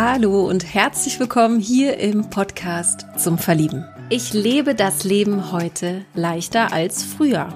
[0.00, 3.84] Hallo und herzlich willkommen hier im Podcast zum Verlieben.
[4.10, 7.48] Ich lebe das Leben heute leichter als früher.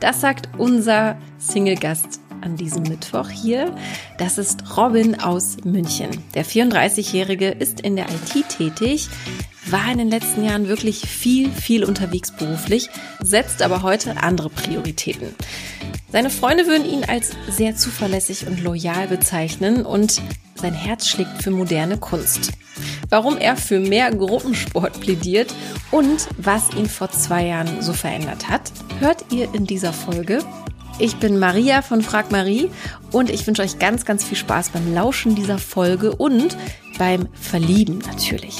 [0.00, 3.72] Das sagt unser Single-Gast an diesem Mittwoch hier.
[4.18, 6.10] Das ist Robin aus München.
[6.34, 9.08] Der 34-Jährige ist in der IT tätig,
[9.66, 12.90] war in den letzten Jahren wirklich viel, viel unterwegs beruflich,
[13.20, 15.32] setzt aber heute andere Prioritäten.
[16.10, 20.20] Seine Freunde würden ihn als sehr zuverlässig und loyal bezeichnen und
[20.58, 22.52] sein Herz schlägt für moderne Kunst.
[23.08, 25.54] Warum er für mehr Gruppensport plädiert
[25.90, 30.40] und was ihn vor zwei Jahren so verändert hat, hört ihr in dieser Folge.
[30.98, 32.70] Ich bin Maria von Frag Marie
[33.12, 36.56] und ich wünsche euch ganz, ganz viel Spaß beim Lauschen dieser Folge und
[36.98, 38.56] beim Verlieben natürlich.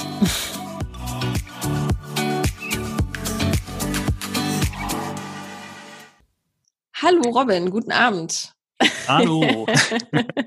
[7.01, 8.53] Hallo Robin, guten Abend.
[9.07, 9.67] Hallo.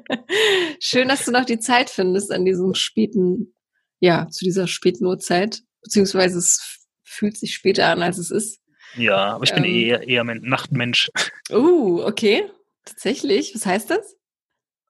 [0.80, 3.54] Schön, dass du noch die Zeit findest an diesem späten,
[4.00, 5.60] ja, zu dieser späten Uhrzeit.
[5.82, 8.60] Beziehungsweise es fühlt sich später an, als es ist.
[8.96, 11.10] Ja, aber ich bin ähm, eher, eher Nachtmensch.
[11.50, 12.44] Uh, okay.
[12.84, 13.54] Tatsächlich.
[13.54, 14.16] Was heißt das?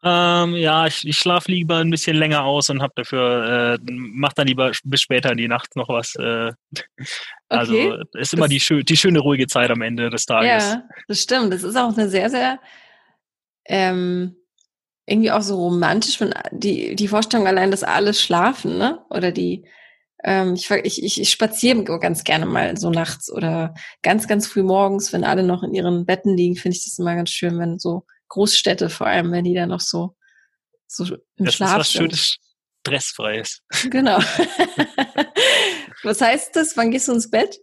[0.05, 4.33] Ähm, ja, ich, ich schlafe lieber ein bisschen länger aus und habe dafür, äh, mach
[4.33, 6.15] dann lieber bis später in die Nacht noch was.
[6.17, 6.53] Äh,
[7.49, 8.03] also okay.
[8.15, 10.73] ist immer das, die, schö die schöne ruhige Zeit am Ende des Tages.
[10.73, 11.53] Ja, das stimmt.
[11.53, 12.59] Das ist auch eine sehr, sehr
[13.65, 14.37] ähm,
[15.07, 19.05] irgendwie auch so romantisch, wenn die, die Vorstellung allein, dass alle schlafen, ne?
[19.11, 19.67] Oder die,
[20.25, 25.13] ähm, ich, ich, ich spaziere ganz gerne mal so nachts oder ganz, ganz früh morgens,
[25.13, 28.07] wenn alle noch in ihren Betten liegen, finde ich das immer ganz schön, wenn so
[28.29, 30.17] Großstädte vor allem, wenn die da noch so,
[30.87, 31.05] so
[31.37, 32.03] im das Schlaf ist was sind.
[32.03, 32.39] Schönes,
[32.81, 33.63] stressfreies.
[33.91, 34.19] Genau.
[36.03, 36.77] was heißt das?
[36.77, 37.59] Wann gehst du ins Bett?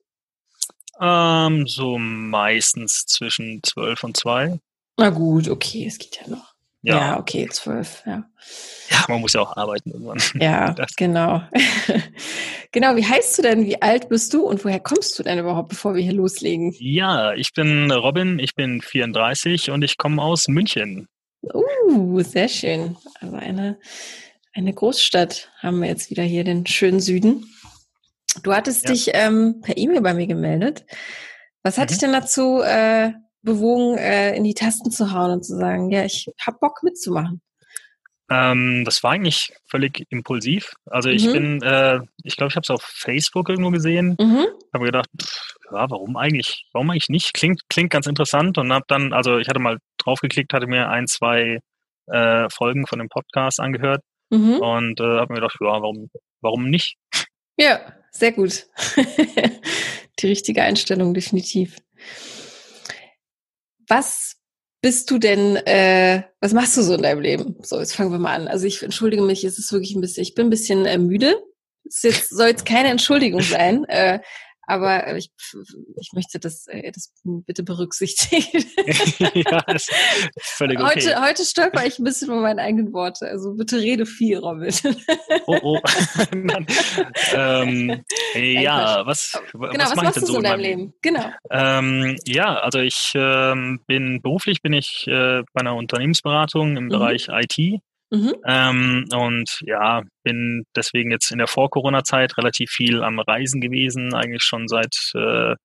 [0.99, 4.59] Ähm, so meistens zwischen zwölf und zwei.
[4.99, 6.53] Na gut, okay, es geht ja noch.
[6.81, 8.23] Ja, ja okay, zwölf, ja.
[8.89, 10.21] Ja, man muss ja auch arbeiten irgendwann.
[10.41, 11.41] Ja, genau.
[12.71, 13.65] genau, wie heißt du denn?
[13.65, 16.73] Wie alt bist du und woher kommst du denn überhaupt, bevor wir hier loslegen?
[16.79, 21.07] Ja, ich bin Robin, ich bin 34 und ich komme aus München.
[21.41, 22.97] Uh, sehr schön.
[23.19, 23.79] Also eine,
[24.53, 27.45] eine Großstadt haben wir jetzt wieder hier, den schönen Süden.
[28.43, 28.91] Du hattest ja.
[28.91, 30.85] dich ähm, per E-Mail bei mir gemeldet.
[31.63, 31.89] Was hat mhm.
[31.89, 33.11] dich denn dazu äh,
[33.41, 37.41] bewogen, äh, in die Tasten zu hauen und zu sagen, ja, ich hab Bock mitzumachen?
[38.31, 40.73] Ähm, das war eigentlich völlig impulsiv.
[40.85, 41.33] Also ich mhm.
[41.33, 44.15] bin, äh, ich glaube, ich habe es auf Facebook irgendwo gesehen.
[44.19, 44.45] Mhm.
[44.73, 46.65] Habe gedacht, pff, ja, warum eigentlich?
[46.73, 47.33] Warum eigentlich nicht?
[47.33, 51.07] Klingt, klingt ganz interessant und habe dann, also ich hatte mal draufgeklickt, hatte mir ein,
[51.07, 51.59] zwei
[52.07, 54.59] äh, Folgen von dem Podcast angehört mhm.
[54.59, 56.09] und äh, habe mir gedacht, ja, warum,
[56.41, 56.97] warum nicht?
[57.57, 57.79] Ja,
[58.11, 58.67] sehr gut.
[60.19, 61.77] Die richtige Einstellung, definitiv.
[63.89, 64.37] Was
[64.81, 67.57] bist du denn, äh, was machst du so in deinem Leben?
[67.63, 68.47] So, jetzt fangen wir mal an.
[68.47, 71.35] Also ich entschuldige mich, es ist wirklich ein bisschen, ich bin ein bisschen äh, müde.
[71.85, 73.83] Es soll jetzt keine Entschuldigung sein.
[73.85, 74.19] Äh,
[74.69, 75.31] aber ich,
[75.99, 78.65] ich möchte das, äh, das bitte berücksichtigen.
[79.33, 79.91] ja, das ist
[80.57, 80.93] völlig okay.
[80.95, 83.27] Heute, heute stolper ich ein bisschen über meine eigenen Worte.
[83.27, 84.71] Also bitte rede viel, Robin.
[85.47, 85.79] oh, oh.
[87.33, 88.03] ähm,
[88.35, 90.79] ja, was, genau, was, was machst du so in deinem Leben?
[90.79, 90.93] Leben?
[91.01, 91.25] Genau.
[91.49, 96.89] Ähm, ja, also ich ähm, bin beruflich bin ich äh, bei einer Unternehmensberatung im mhm.
[96.89, 97.81] Bereich IT
[98.11, 98.35] Mhm.
[98.45, 104.43] Ähm, und ja, bin deswegen jetzt in der Vor-Corona-Zeit relativ viel am Reisen gewesen, eigentlich
[104.43, 105.55] schon seit äh,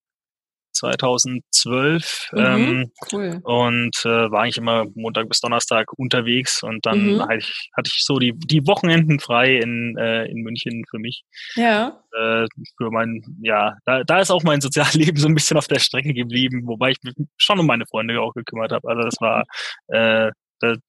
[0.75, 3.41] 2012 mhm, ähm, cool.
[3.44, 7.22] und äh, war eigentlich immer Montag bis Donnerstag unterwegs und dann mhm.
[7.22, 11.22] hatte, ich, hatte ich so die, die Wochenenden frei in, äh, in München für mich.
[11.54, 12.00] Ja.
[12.12, 12.47] Äh,
[12.77, 16.12] für mein, ja, da, da ist auch mein Sozialleben so ein bisschen auf der Strecke
[16.12, 18.88] geblieben, wobei ich mich schon um meine Freunde auch gekümmert habe.
[18.88, 19.44] Also das war
[19.88, 20.31] äh,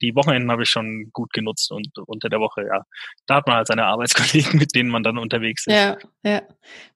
[0.02, 2.84] die Wochenenden habe ich schon gut genutzt und unter der Woche, ja,
[3.28, 5.74] da hat man halt seine Arbeitskollegen, mit denen man dann unterwegs ist.
[5.74, 6.42] Ja, ja.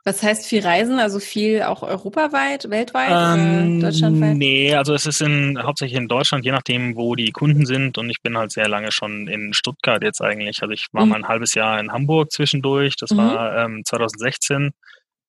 [0.06, 1.00] Was heißt viel Reisen?
[1.00, 4.38] Also viel auch europaweit, weltweit ähm, deutschlandweit?
[4.38, 7.98] Nee, also es ist in, hauptsächlich in Deutschland, je nachdem, wo die Kunden sind.
[7.98, 10.62] Und ich bin halt sehr lange schon in Stuttgart jetzt eigentlich.
[10.62, 11.12] Also ich war mhm.
[11.12, 12.96] mal ein halbes Jahr in Hamburg zwischendurch.
[12.96, 13.18] Das mhm.
[13.18, 14.72] war ähm, 2016.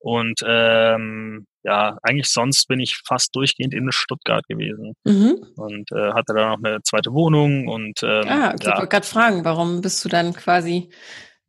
[0.01, 5.37] Und ähm, ja, eigentlich sonst bin ich fast durchgehend in Stuttgart gewesen mhm.
[5.57, 8.71] und äh, hatte da noch eine zweite Wohnung und ähm, ah, okay, ja.
[8.73, 10.91] ich wollte gerade fragen, warum bist du dann quasi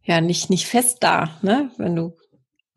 [0.04, 1.72] ja nicht nicht fest da, ne?
[1.78, 2.18] Wenn du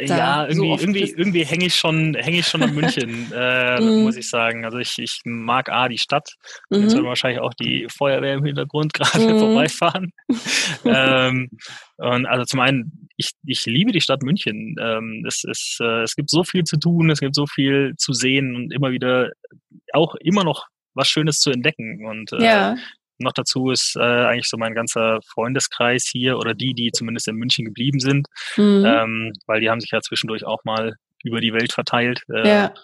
[0.08, 4.02] ja, irgendwie, so irgendwie, irgendwie hänge ich schon, hänge ich schon an München, äh, mhm.
[4.02, 4.64] muss ich sagen.
[4.64, 6.34] Also ich, ich mag A, die Stadt.
[6.70, 6.82] Mhm.
[6.82, 9.38] Jetzt wird wahrscheinlich auch die Feuerwehr im Hintergrund gerade mhm.
[9.38, 10.12] vorbeifahren.
[10.84, 11.50] ähm,
[11.96, 14.76] und also zum einen, ich, ich liebe die Stadt München.
[14.80, 18.12] Ähm, es, ist, äh, es gibt so viel zu tun, es gibt so viel zu
[18.12, 19.30] sehen und immer wieder
[19.92, 22.06] auch immer noch was Schönes zu entdecken.
[22.06, 22.76] Und äh, ja.
[23.18, 27.36] Noch dazu ist äh, eigentlich so mein ganzer Freundeskreis hier oder die, die zumindest in
[27.36, 28.26] München geblieben sind,
[28.56, 28.84] mhm.
[28.86, 32.22] ähm, weil die haben sich ja zwischendurch auch mal über die Welt verteilt.
[32.32, 32.74] Äh, ja.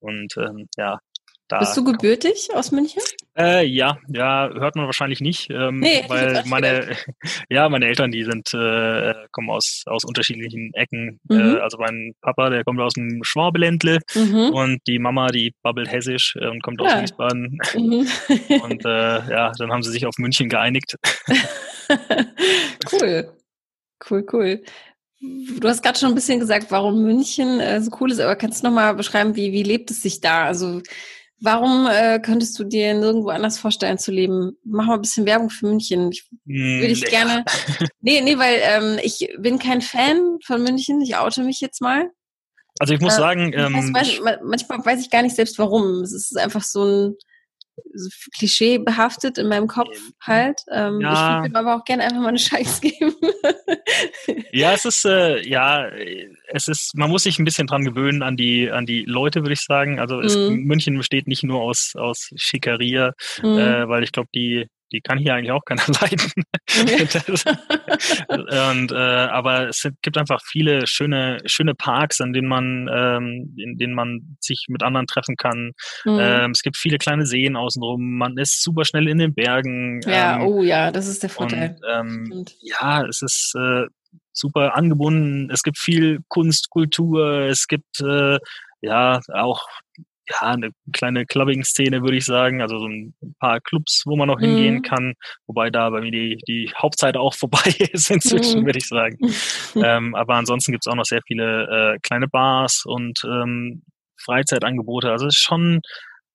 [0.00, 0.98] Und ähm, ja,
[1.48, 3.02] da Bist du gebürtig aus München?
[3.36, 6.94] Äh, ja, ja, hört man wahrscheinlich nicht, ähm, nee, weil meine,
[7.48, 11.20] ja, meine Eltern, die sind, äh, kommen aus, aus unterschiedlichen Ecken.
[11.30, 11.56] Äh, mhm.
[11.56, 14.50] Äh, also mein Papa, der kommt aus dem Schwabeländle mhm.
[14.50, 16.94] und die Mama, die babbelt hessisch äh, und kommt ja.
[16.96, 17.58] aus Wiesbaden.
[17.74, 18.06] Mhm.
[18.62, 20.96] und äh, ja, dann haben sie sich auf München geeinigt.
[22.92, 23.32] cool,
[24.10, 24.62] cool, cool.
[25.20, 28.68] Du hast gerade schon ein bisschen gesagt, warum München so cool ist, aber kannst du
[28.68, 30.44] nochmal beschreiben, wie, wie lebt es sich da?
[30.44, 30.80] Also
[31.40, 34.56] Warum äh, könntest du dir nirgendwo anders vorstellen zu leben?
[34.64, 36.10] Mach mal ein bisschen Werbung für München.
[36.10, 37.10] Ich, hm, würde ich nee.
[37.10, 37.44] gerne.
[38.00, 41.00] Nee, nee, weil ähm, ich bin kein Fan von München.
[41.00, 42.10] Ich oute mich jetzt mal.
[42.80, 46.02] Also ich muss äh, sagen, ähm, weiß, manchmal weiß ich gar nicht selbst warum.
[46.02, 47.14] Es ist einfach so ein
[48.36, 50.60] Klischee behaftet in meinem Kopf halt.
[50.70, 51.38] Ähm, ja.
[51.38, 53.14] Ich würde aber auch gerne einfach mal eine Scheiß geben.
[54.52, 55.88] ja, es ist äh, ja,
[56.48, 59.54] es ist, man muss sich ein bisschen dran gewöhnen an die an die Leute, würde
[59.54, 59.98] ich sagen.
[59.98, 60.64] Also es, mm.
[60.64, 63.58] München besteht nicht nur aus aus Schickeria, mm.
[63.58, 66.32] äh, weil ich glaube die die kann hier eigentlich auch keiner leiden.
[68.28, 73.78] und, äh, aber es gibt einfach viele schöne, schöne Parks, an denen man, ähm, in
[73.78, 75.72] denen man sich mit anderen treffen kann.
[76.04, 76.18] Mhm.
[76.20, 78.18] Ähm, es gibt viele kleine Seen außenrum.
[78.18, 80.00] Man ist super schnell in den Bergen.
[80.02, 81.70] Ja, ähm, oh ja, das ist der Vorteil.
[81.70, 83.86] Und, ähm, ja, es ist äh,
[84.32, 85.50] super angebunden.
[85.50, 87.42] Es gibt viel Kunst, Kultur.
[87.42, 88.38] Es gibt äh,
[88.80, 89.66] ja auch
[90.28, 92.60] ja, eine kleine Clubbing-Szene, würde ich sagen.
[92.62, 94.44] Also so ein paar Clubs, wo man noch mhm.
[94.44, 95.14] hingehen kann.
[95.46, 98.66] Wobei da bei mir die, die Hauptzeit auch vorbei ist inzwischen, mhm.
[98.66, 99.16] würde ich sagen.
[99.76, 103.82] ähm, aber ansonsten gibt's auch noch sehr viele äh, kleine Bars und ähm,
[104.20, 105.10] Freizeitangebote.
[105.10, 105.80] Also es ist schon,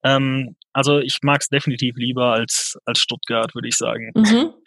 [0.03, 4.11] ähm, also ich mag es definitiv lieber als, als Stuttgart, würde ich sagen.
[4.15, 4.53] Mhm.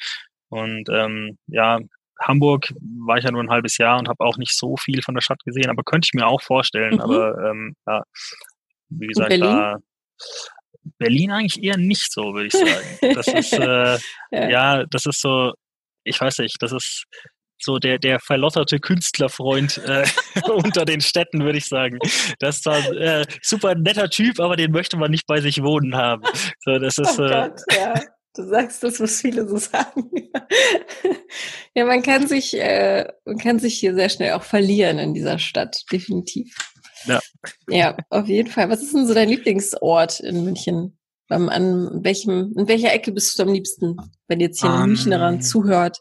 [0.48, 1.80] Und ähm, ja,
[2.20, 2.72] Hamburg
[3.04, 5.22] war ich ja nur ein halbes Jahr und habe auch nicht so viel von der
[5.22, 6.94] Stadt gesehen, aber könnte ich mir auch vorstellen.
[6.94, 7.00] Mhm.
[7.00, 8.02] Aber ähm, ja,
[8.88, 9.56] wie gesagt, Berlin?
[9.56, 9.76] da
[10.98, 13.14] Berlin eigentlich eher nicht so, würde ich sagen.
[13.14, 13.98] Das ist äh,
[14.30, 14.48] ja.
[14.48, 15.52] ja, das ist so,
[16.04, 17.04] ich weiß nicht, das ist
[17.58, 20.06] so der, der verlotterte Künstlerfreund äh,
[20.50, 21.98] unter den Städten, würde ich sagen.
[22.38, 25.96] Das ist zwar äh, super netter Typ, aber den möchte man nicht bei sich wohnen
[25.96, 26.22] haben.
[26.64, 27.94] So, das ist, oh äh, Gott, ja.
[28.34, 30.10] Du sagst das, was viele so sagen.
[31.74, 35.38] ja, man kann sich, äh, man kann sich hier sehr schnell auch verlieren in dieser
[35.38, 36.54] Stadt, definitiv.
[37.06, 37.20] Ja.
[37.68, 38.68] ja, auf jeden Fall.
[38.68, 40.98] Was ist denn so dein Lieblingsort in München?
[41.28, 43.96] Um, an welchem, in welcher Ecke bist du am liebsten,
[44.28, 46.00] wenn jetzt hier um, eine Münchnerin zuhört?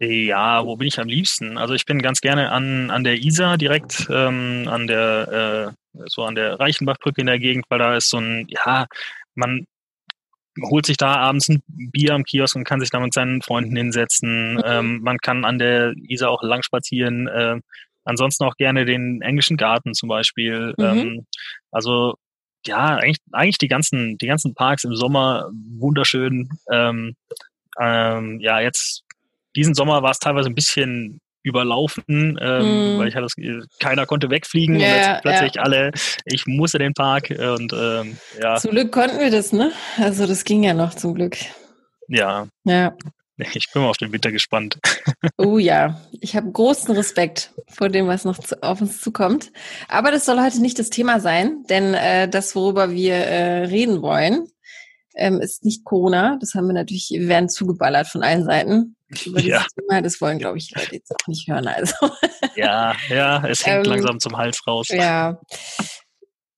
[0.00, 1.56] Ja, wo bin ich am liebsten?
[1.56, 6.22] Also ich bin ganz gerne an, an der Isar direkt, ähm, an der, äh, so
[6.24, 8.86] an der Reichenbachbrücke in der Gegend, weil da ist so ein, ja,
[9.36, 9.66] man
[10.62, 13.76] holt sich da abends ein Bier am Kiosk und kann sich da mit seinen Freunden
[13.76, 14.54] hinsetzen.
[14.54, 14.62] Mhm.
[14.64, 17.28] Ähm, man kann an der Isar auch lang spazieren.
[17.28, 17.60] Äh,
[18.04, 20.74] Ansonsten auch gerne den englischen Garten zum Beispiel.
[20.78, 20.84] Mhm.
[20.84, 21.26] Ähm,
[21.70, 22.14] also
[22.66, 26.48] ja, eigentlich, eigentlich die ganzen, die ganzen Parks im Sommer wunderschön.
[26.70, 27.14] Ähm,
[27.80, 29.02] ähm, ja, jetzt
[29.56, 32.98] diesen Sommer war es teilweise ein bisschen überlaufen, ähm, mm.
[32.98, 35.62] weil ich hatte das, keiner konnte wegfliegen ja, und jetzt plötzlich ja.
[35.62, 35.92] alle,
[36.24, 38.56] ich muss in den Park und ähm, ja.
[38.56, 39.70] Zum Glück konnten wir das, ne?
[39.98, 41.36] Also das ging ja noch zum Glück.
[42.08, 42.48] Ja.
[42.64, 42.96] Ja.
[43.54, 44.78] Ich bin mal auf den Winter gespannt.
[45.38, 49.52] Oh ja, ich habe großen Respekt vor dem, was noch zu, auf uns zukommt.
[49.88, 54.02] Aber das soll heute nicht das Thema sein, denn äh, das, worüber wir äh, reden
[54.02, 54.46] wollen,
[55.14, 56.36] ähm, ist nicht Corona.
[56.40, 58.96] Das haben wir natürlich, wir werden zugeballert von allen Seiten.
[59.24, 59.64] Über ja.
[59.78, 60.02] Thema.
[60.02, 61.66] Das wollen, glaube ich, Leute jetzt auch nicht hören.
[61.66, 61.94] Also.
[62.56, 64.86] Ja, ja, es hängt ähm, langsam zum Hals raus.
[64.88, 65.40] Ja.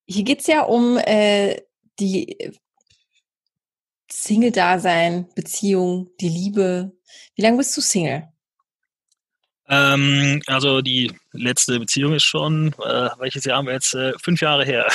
[0.05, 1.57] Hier geht's ja um äh,
[1.99, 2.37] die
[4.11, 6.93] Single-Dasein, Beziehung, die Liebe.
[7.35, 8.29] Wie lange bist du Single?
[9.69, 13.95] Ähm, also die letzte Beziehung ist schon, äh, welches Jahr haben wir jetzt?
[13.95, 14.87] Äh, fünf Jahre her.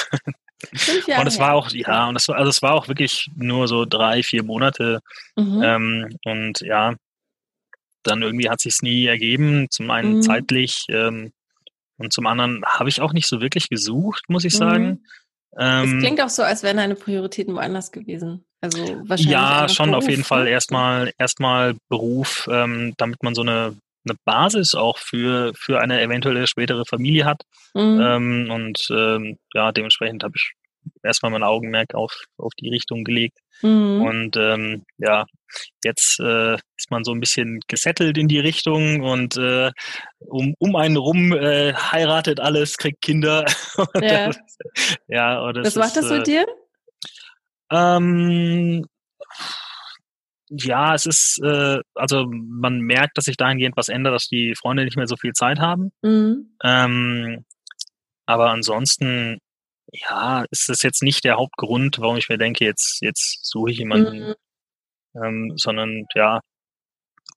[0.73, 3.29] Fünf Jahre und es war auch, ja, und es war, also es war auch wirklich
[3.35, 5.01] nur so drei, vier Monate.
[5.35, 5.61] Mhm.
[5.63, 6.95] Ähm, und ja,
[8.03, 9.67] dann irgendwie hat sich nie ergeben.
[9.69, 10.21] Zum einen mhm.
[10.21, 11.33] zeitlich ähm,
[11.97, 14.85] und zum anderen habe ich auch nicht so wirklich gesucht, muss ich sagen.
[14.85, 15.05] Mhm.
[15.59, 18.45] Ähm, es klingt auch so, als wären deine Prioritäten woanders gewesen.
[18.61, 18.77] Also
[19.07, 19.25] wahrscheinlich.
[19.25, 20.25] Ja, schon Beruf, auf jeden ne?
[20.25, 23.75] Fall erstmal erstmal Beruf, ähm, damit man so eine,
[24.05, 27.41] eine Basis auch für, für eine eventuelle spätere Familie hat.
[27.73, 27.99] Mhm.
[28.01, 30.53] Ähm, und ähm, ja, dementsprechend habe ich
[31.03, 33.37] erstmal mein Augenmerk auf, auf die Richtung gelegt.
[33.61, 34.01] Mhm.
[34.01, 35.25] Und ähm, ja,
[35.83, 39.71] jetzt äh, ist man so ein bisschen gesettelt in die Richtung und äh,
[40.19, 43.45] um, um einen rum äh, heiratet alles, kriegt Kinder.
[44.01, 44.27] ja.
[44.27, 44.37] das,
[45.07, 46.45] ja, das Was macht das mit äh, dir?
[47.71, 48.85] Ähm,
[50.49, 54.83] ja, es ist, äh, also man merkt, dass sich dahingehend was ändert, dass die Freunde
[54.83, 55.91] nicht mehr so viel Zeit haben.
[56.01, 56.57] Mhm.
[56.63, 57.45] Ähm,
[58.25, 59.39] aber ansonsten,
[59.93, 63.77] ja, ist das jetzt nicht der Hauptgrund, warum ich mir denke, jetzt, jetzt suche ich
[63.77, 64.35] jemanden, mhm.
[65.23, 66.41] ähm, sondern ja,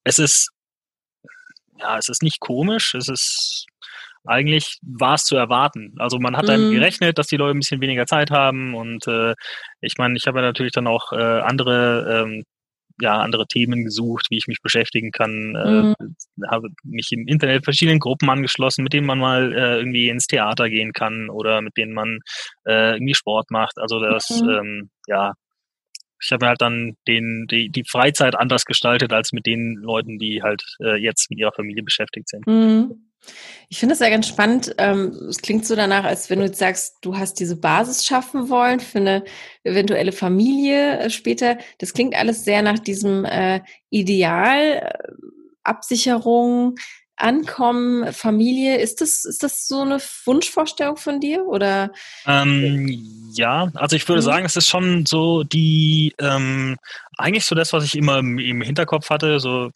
[0.02, 0.50] es ist,
[1.78, 3.66] ja, es ist nicht komisch, es ist
[4.26, 5.94] eigentlich war es zu erwarten.
[5.98, 6.72] Also man hat dann mhm.
[6.72, 9.34] gerechnet, dass die Leute ein bisschen weniger Zeit haben und äh,
[9.80, 12.44] ich meine, ich habe ja natürlich dann auch äh, andere ähm,
[13.00, 15.94] ja, andere Themen gesucht, wie ich mich beschäftigen kann, mhm.
[15.98, 20.26] äh, habe mich im Internet verschiedenen Gruppen angeschlossen, mit denen man mal äh, irgendwie ins
[20.26, 22.20] Theater gehen kann oder mit denen man
[22.66, 23.78] äh, irgendwie Sport macht.
[23.78, 24.48] Also das, mhm.
[24.48, 25.32] ähm, ja,
[26.22, 30.42] ich habe halt dann den, die, die Freizeit anders gestaltet als mit den Leuten, die
[30.42, 32.46] halt äh, jetzt mit ihrer Familie beschäftigt sind.
[32.46, 33.03] Mhm.
[33.68, 34.74] Ich finde es ja ganz spannend.
[34.78, 38.48] Ähm, es klingt so danach, als wenn du jetzt sagst, du hast diese Basis schaffen
[38.48, 39.24] wollen für eine
[39.64, 41.58] eventuelle Familie äh, später.
[41.78, 44.92] Das klingt alles sehr nach diesem äh, Ideal, äh,
[45.64, 46.76] Absicherung,
[47.16, 48.78] Ankommen, Familie.
[48.78, 51.44] Ist das, ist das so eine Wunschvorstellung von dir?
[51.46, 51.92] Oder?
[52.26, 54.26] Ähm, ja, also ich würde mhm.
[54.26, 56.76] sagen, es ist schon so die, ähm,
[57.16, 59.70] eigentlich so das, was ich immer im Hinterkopf hatte, so,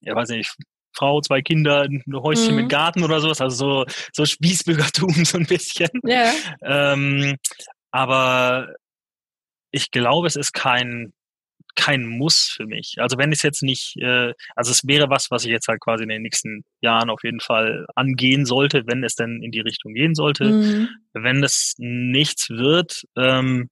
[0.00, 0.54] ja, weiß nicht,
[0.96, 2.62] Frau, zwei Kinder, ein Häuschen mhm.
[2.62, 5.90] mit Garten oder sowas, also so, so Spießbürgertum so ein bisschen.
[6.04, 6.32] Ja.
[6.62, 7.36] Ähm,
[7.90, 8.74] aber
[9.70, 11.12] ich glaube, es ist kein
[11.76, 12.96] kein Muss für mich.
[12.98, 16.02] Also wenn es jetzt nicht, äh, also es wäre was, was ich jetzt halt quasi
[16.02, 19.92] in den nächsten Jahren auf jeden Fall angehen sollte, wenn es denn in die Richtung
[19.94, 20.44] gehen sollte.
[20.46, 20.88] Mhm.
[21.12, 23.68] Wenn es nichts wird, ähm,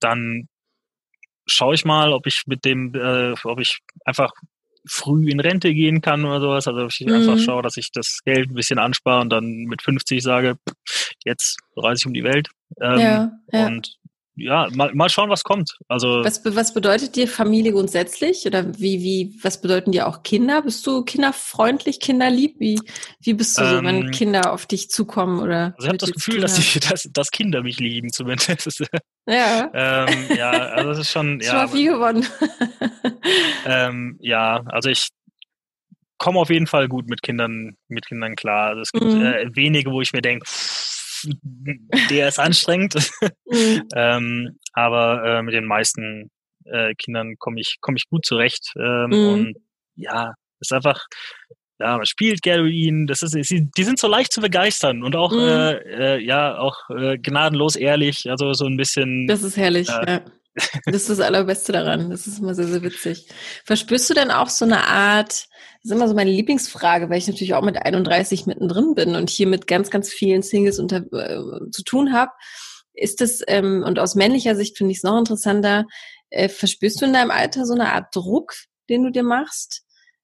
[0.00, 0.48] dann
[1.46, 4.32] schaue ich mal, ob ich mit dem, äh, ob ich einfach
[4.86, 6.66] früh in Rente gehen kann oder sowas.
[6.66, 7.14] Also ich mhm.
[7.14, 10.56] einfach schaue, dass ich das Geld ein bisschen anspare und dann mit 50 sage,
[11.24, 12.48] jetzt reise ich um die Welt.
[12.80, 13.66] Ähm, ja, ja.
[13.66, 13.96] Und
[14.34, 15.76] ja, mal, mal schauen, was kommt.
[15.88, 20.62] Also was, was bedeutet dir Familie grundsätzlich oder wie wie was bedeuten dir auch Kinder?
[20.62, 22.56] Bist du kinderfreundlich, kinderlieb?
[22.58, 22.80] Wie
[23.20, 25.74] wie bist du so, ähm, wenn Kinder auf dich zukommen oder?
[25.76, 28.84] Also ich habe das Gefühl, dass, ich, dass dass Kinder mich lieben zumindest.
[29.26, 29.70] Ja.
[29.74, 31.50] ähm, ja, also das ist schon ja.
[31.50, 32.26] Schon mal viel gewonnen.
[33.66, 35.08] ähm, ja, also ich
[36.16, 38.68] komme auf jeden Fall gut mit Kindern mit Kindern klar.
[38.68, 39.26] Also es gibt mhm.
[39.26, 40.46] äh, wenige, wo ich mir denke
[42.10, 42.94] der ist anstrengend.
[43.46, 43.82] Mhm.
[43.94, 46.30] ähm, aber äh, mit den meisten
[46.64, 48.72] äh, Kindern komme ich, komme ich gut zurecht.
[48.76, 49.28] Ähm, mhm.
[49.28, 49.56] Und
[49.96, 51.04] ja, ist einfach,
[51.78, 53.06] ja, man spielt gerne mit ihnen.
[53.06, 55.38] Das ist, die sind so leicht zu begeistern und auch, mhm.
[55.38, 58.30] äh, äh, ja, auch äh, gnadenlos ehrlich.
[58.30, 59.26] Also so ein bisschen.
[59.26, 60.24] Das ist herrlich, äh, ja.
[60.84, 62.10] Das ist das Allerbeste daran.
[62.10, 63.28] Das ist immer sehr, sehr witzig.
[63.64, 67.26] Verspürst du denn auch so eine Art, das ist immer so meine Lieblingsfrage, weil ich
[67.26, 71.70] natürlich auch mit 31 mittendrin bin und hier mit ganz, ganz vielen Singles unter, äh,
[71.70, 72.32] zu tun habe.
[72.92, 75.86] Ist das, ähm, und aus männlicher Sicht finde ich es noch interessanter,
[76.30, 78.52] äh, verspürst du in deinem Alter so eine Art Druck,
[78.88, 79.82] den du dir machst?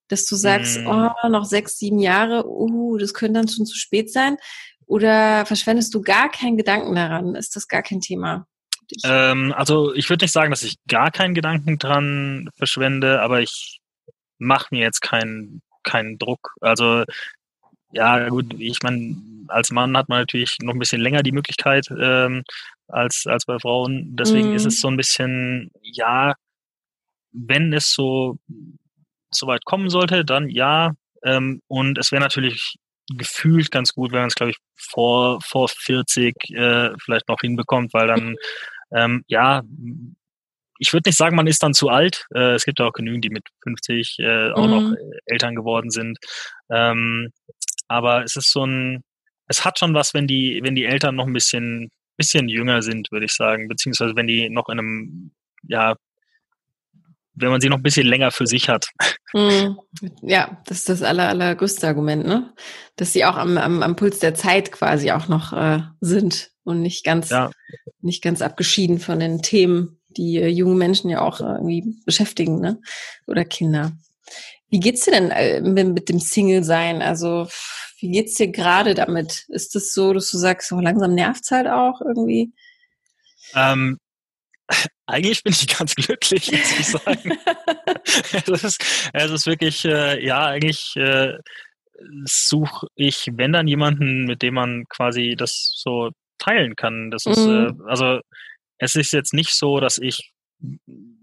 [0.08, 0.86] Dass du sagst, mm.
[0.86, 4.36] oh, noch sechs, sieben Jahre, uh, das könnte dann schon zu spät sein?
[4.86, 7.34] Oder verschwendest du gar keinen Gedanken daran?
[7.34, 8.46] Ist das gar kein Thema?
[9.04, 13.80] Ähm, also ich würde nicht sagen, dass ich gar keinen Gedanken dran verschwende, aber ich
[14.38, 16.54] mache mir jetzt keinen keinen Druck.
[16.60, 17.04] Also
[17.92, 19.16] ja gut, ich meine,
[19.48, 22.44] als Mann hat man natürlich noch ein bisschen länger die Möglichkeit ähm,
[22.88, 24.16] als als bei Frauen.
[24.16, 24.56] Deswegen mhm.
[24.56, 26.34] ist es so ein bisschen ja,
[27.32, 28.38] wenn es so
[29.30, 30.92] so weit kommen sollte, dann ja.
[31.24, 32.76] Ähm, und es wäre natürlich
[33.16, 37.92] gefühlt ganz gut, wenn man es, glaube ich, vor, vor 40 äh, vielleicht noch hinbekommt,
[37.94, 38.36] weil dann
[38.92, 39.62] ähm, ja,
[40.78, 42.26] ich würde nicht sagen, man ist dann zu alt.
[42.34, 44.70] Äh, es gibt ja auch genügend, die mit 50 äh, auch mhm.
[44.70, 44.94] noch
[45.26, 46.18] Eltern geworden sind.
[46.70, 47.30] Ähm,
[47.88, 49.02] aber es ist so ein,
[49.48, 53.10] es hat schon was, wenn die, wenn die Eltern noch ein bisschen, bisschen jünger sind,
[53.10, 55.30] würde ich sagen, beziehungsweise wenn die noch in einem,
[55.62, 55.96] ja,
[57.40, 58.88] wenn man sie noch ein bisschen länger für sich hat.
[59.32, 59.78] Mhm.
[60.22, 62.52] Ja, das ist das aller, allergrößte Argument, ne?
[62.96, 66.82] Dass sie auch am, am, am Puls der Zeit quasi auch noch äh, sind und
[66.82, 67.50] nicht ganz, ja.
[68.00, 72.60] nicht ganz abgeschieden von den Themen, die äh, junge Menschen ja auch äh, irgendwie beschäftigen,
[72.60, 72.80] ne?
[73.26, 73.92] Oder Kinder.
[74.68, 77.00] Wie geht's dir denn äh, mit, mit dem Single-Sein?
[77.00, 77.48] Also,
[78.00, 79.46] wie geht's dir gerade damit?
[79.48, 82.52] Ist es das so, dass du sagst, so langsam nervt's halt auch irgendwie?
[83.54, 83.98] Ähm,
[85.06, 87.38] eigentlich bin ich ganz glücklich, muss ich sagen.
[88.52, 91.38] es, ist, es ist wirklich, äh, ja, eigentlich äh,
[92.24, 97.10] suche ich, wenn dann jemanden, mit dem man quasi das so teilen kann.
[97.10, 97.82] Das ist, mhm.
[97.86, 98.20] äh, also
[98.78, 100.32] es ist jetzt nicht so, dass ich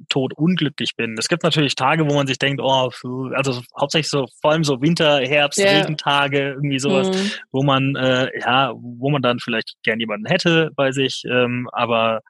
[0.09, 1.15] tot unglücklich bin.
[1.17, 2.89] Es gibt natürlich Tage, wo man sich denkt, oh,
[3.33, 5.79] also hauptsächlich so, vor allem so Winter, Herbst, yeah.
[5.79, 7.31] Regentage, irgendwie sowas, mhm.
[7.51, 12.21] wo man, äh, ja, wo man dann vielleicht gern jemanden hätte bei sich, ähm, aber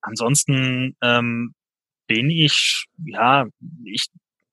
[0.00, 1.54] ansonsten, ähm,
[2.10, 3.46] denen ich, ja,
[3.84, 4.06] ich,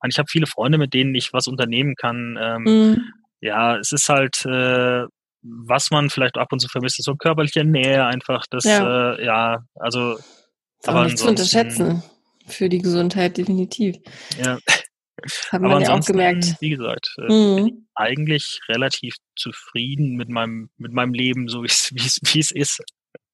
[0.08, 2.38] ich habe viele Freunde, mit denen ich was unternehmen kann.
[2.40, 3.02] Ähm, mhm.
[3.42, 5.06] Ja, es ist halt, äh,
[5.42, 8.46] was man vielleicht ab und zu vermisst, ist so körperliche Nähe einfach.
[8.50, 10.18] Das, ja, äh, ja also.
[10.18, 12.04] Ist aber nicht zu unterschätzen
[12.48, 13.98] für die Gesundheit, definitiv.
[14.42, 14.58] Ja.
[15.52, 16.56] Haben wir ja auch gemerkt.
[16.62, 17.56] Wie gesagt, äh, mhm.
[17.56, 22.82] bin ich eigentlich relativ zufrieden mit meinem, mit meinem Leben, so wie es ist.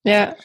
[0.03, 0.35] Ja.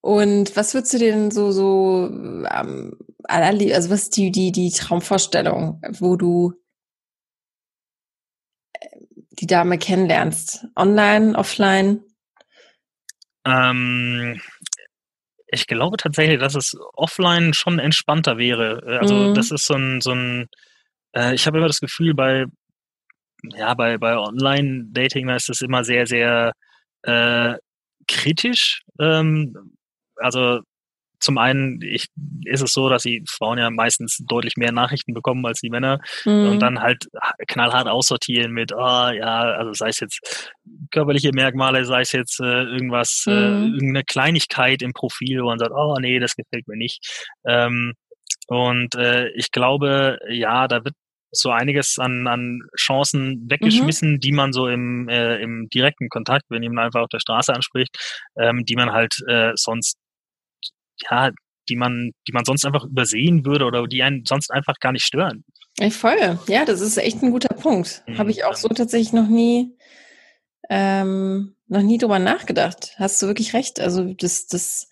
[0.00, 5.80] Und was würdest du denn so, so, ähm, also was ist die, die, die Traumvorstellung,
[5.98, 6.52] wo du
[9.40, 10.66] die Dame kennenlernst?
[10.76, 12.02] Online, offline?
[13.44, 14.40] Ähm,
[15.46, 18.82] ich glaube tatsächlich, dass es offline schon entspannter wäre.
[18.86, 19.34] Äh, also mhm.
[19.34, 20.48] das ist so ein, so ein
[21.14, 22.46] äh, ich habe immer das Gefühl, bei,
[23.56, 26.52] ja, bei, bei Online-Dating, ist es immer sehr, sehr
[27.02, 27.54] äh,
[28.08, 28.82] kritisch.
[28.98, 29.76] Ähm,
[30.16, 30.60] also
[31.24, 32.08] zum einen ich,
[32.44, 36.00] ist es so, dass die Frauen ja meistens deutlich mehr Nachrichten bekommen als die Männer
[36.24, 36.50] mhm.
[36.50, 37.08] und dann halt
[37.48, 38.78] knallhart aussortieren mit, oh
[39.10, 40.52] ja, also sei es jetzt
[40.90, 43.36] körperliche Merkmale, sei es jetzt äh, irgendwas, äh, mhm.
[43.36, 47.00] äh, irgendeine Kleinigkeit im Profil, wo man sagt, oh nee, das gefällt mir nicht.
[47.46, 47.94] Ähm,
[48.46, 50.94] und äh, ich glaube, ja, da wird
[51.32, 54.20] so einiges an, an Chancen weggeschmissen, mhm.
[54.20, 57.96] die man so im, äh, im direkten Kontakt, wenn jemand einfach auf der Straße anspricht,
[58.38, 59.98] ähm, die man halt äh, sonst
[61.10, 61.30] ja,
[61.68, 65.04] die man, die man sonst einfach übersehen würde oder die einen sonst einfach gar nicht
[65.04, 65.44] stören.
[65.80, 66.38] Ich voll.
[66.46, 68.02] Ja, das ist echt ein guter Punkt.
[68.06, 68.18] Mhm.
[68.18, 69.76] Habe ich auch so tatsächlich noch nie,
[70.70, 72.94] ähm, noch nie drüber nachgedacht.
[72.96, 73.80] Hast du wirklich recht.
[73.80, 74.88] Also das, das,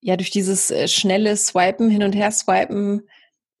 [0.00, 3.02] ja, durch dieses äh, schnelle Swipen, hin und her swipen,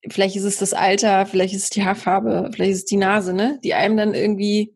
[0.08, 3.34] vielleicht ist es das Alter, vielleicht ist es die Haarfarbe, vielleicht ist es die Nase,
[3.34, 3.60] ne?
[3.62, 4.74] Die einem dann irgendwie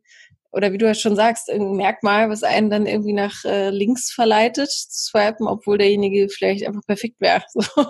[0.54, 4.12] oder wie du ja schon sagst, irgendein Merkmal, was einen dann irgendwie nach äh, links
[4.12, 7.42] verleitet, zu swipen, obwohl derjenige vielleicht einfach perfekt wäre.
[7.54, 7.86] So.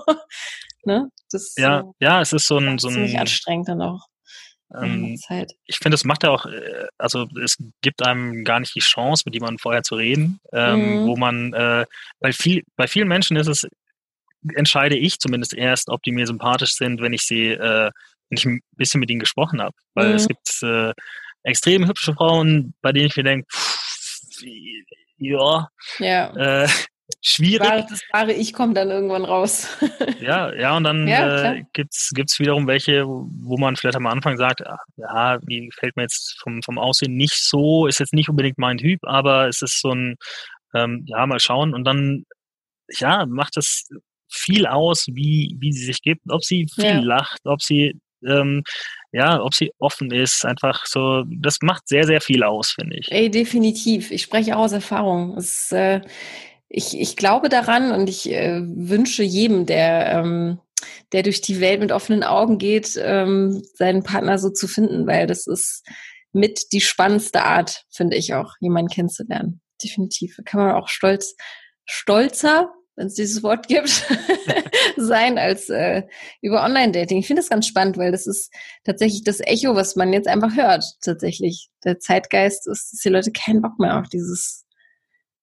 [0.85, 1.09] ne?
[1.31, 4.07] Das, ja, äh, ja, es ist so ein, so ein ziemlich anstrengend dann auch.
[4.75, 5.19] Ähm,
[5.67, 9.23] ich finde, es macht ja auch, äh, also es gibt einem gar nicht die Chance,
[9.27, 11.07] mit jemandem vorher zu reden, ähm, mhm.
[11.07, 11.87] wo man, äh,
[12.21, 13.67] bei, viel, bei vielen Menschen ist es,
[14.55, 17.91] entscheide ich zumindest erst, ob die mir sympathisch sind, wenn ich sie, äh,
[18.29, 19.75] wenn ich ein bisschen mit ihnen gesprochen habe.
[19.95, 20.15] Weil mhm.
[20.17, 20.93] es gibt äh,
[21.45, 23.47] extrem hübsche Frauen, bei denen ich mir denke,
[25.19, 26.65] ja, ja.
[26.65, 26.69] Äh,
[27.21, 27.61] schwierig.
[27.61, 29.69] Das wahre, das wahre Ich kommt dann irgendwann raus.
[30.21, 34.37] ja, ja, und dann ja, äh, gibt's gibt's wiederum welche, wo man vielleicht am Anfang
[34.37, 38.29] sagt, ach, ja, die gefällt mir jetzt vom, vom Aussehen nicht so, ist jetzt nicht
[38.29, 40.17] unbedingt mein Typ, aber es ist so ein,
[40.75, 42.25] ähm, ja, mal schauen und dann,
[42.99, 43.89] ja, macht es
[44.29, 47.01] viel aus, wie, wie sie sich gibt, ob sie viel ja.
[47.01, 48.63] lacht, ob sie ähm,
[49.13, 53.11] ja, ob sie offen ist, einfach so, das macht sehr, sehr viel aus, finde ich.
[53.13, 54.11] Ey, definitiv.
[54.11, 55.37] Ich spreche auch aus Erfahrung.
[55.37, 56.01] Es, äh,
[56.69, 60.59] ich, ich glaube daran und ich äh, wünsche jedem, der, ähm,
[61.13, 65.27] der durch die Welt mit offenen Augen geht, ähm, seinen Partner so zu finden, weil
[65.27, 65.85] das ist
[66.33, 69.61] mit die spannendste Art, finde ich auch, jemanden kennenzulernen.
[69.83, 70.35] Definitiv.
[70.37, 71.37] Da kann man auch stolz,
[71.85, 73.89] stolzer wenn es dieses Wort gibt,
[74.97, 76.03] sein als äh,
[76.41, 77.19] über Online-Dating.
[77.19, 78.53] Ich finde das ganz spannend, weil das ist
[78.85, 80.85] tatsächlich das Echo, was man jetzt einfach hört.
[81.03, 81.71] Tatsächlich.
[81.85, 84.65] Der Zeitgeist ist, dass die Leute keinen Bock mehr auf dieses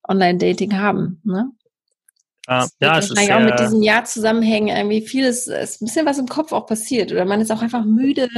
[0.07, 1.21] Online-Dating haben.
[1.23, 1.51] Ne?
[2.49, 6.17] Uh, ja, es ist auch mit diesem Jahr zusammenhängen, irgendwie vieles, ist ein bisschen was
[6.17, 7.11] im Kopf auch passiert.
[7.11, 8.29] Oder man ist auch einfach müde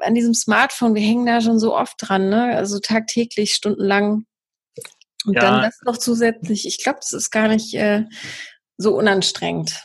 [0.00, 0.94] an diesem Smartphone.
[0.94, 2.56] Wir hängen da schon so oft dran, ne?
[2.56, 4.26] Also tagtäglich, stundenlang.
[5.26, 5.40] Und ja.
[5.40, 6.66] dann das noch zusätzlich.
[6.66, 8.04] Ich glaube, das ist gar nicht äh,
[8.78, 9.82] so unanstrengend.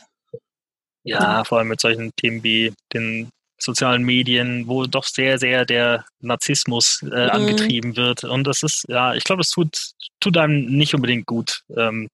[1.04, 6.04] Ja, vor allem mit solchen Themen wie den sozialen Medien, wo doch sehr, sehr der
[6.20, 7.30] Narzissmus äh, mhm.
[7.30, 8.24] angetrieben wird.
[8.24, 11.62] Und das ist, ja, ich glaube, das tut, tut einem nicht unbedingt gut.
[11.76, 12.08] Ähm,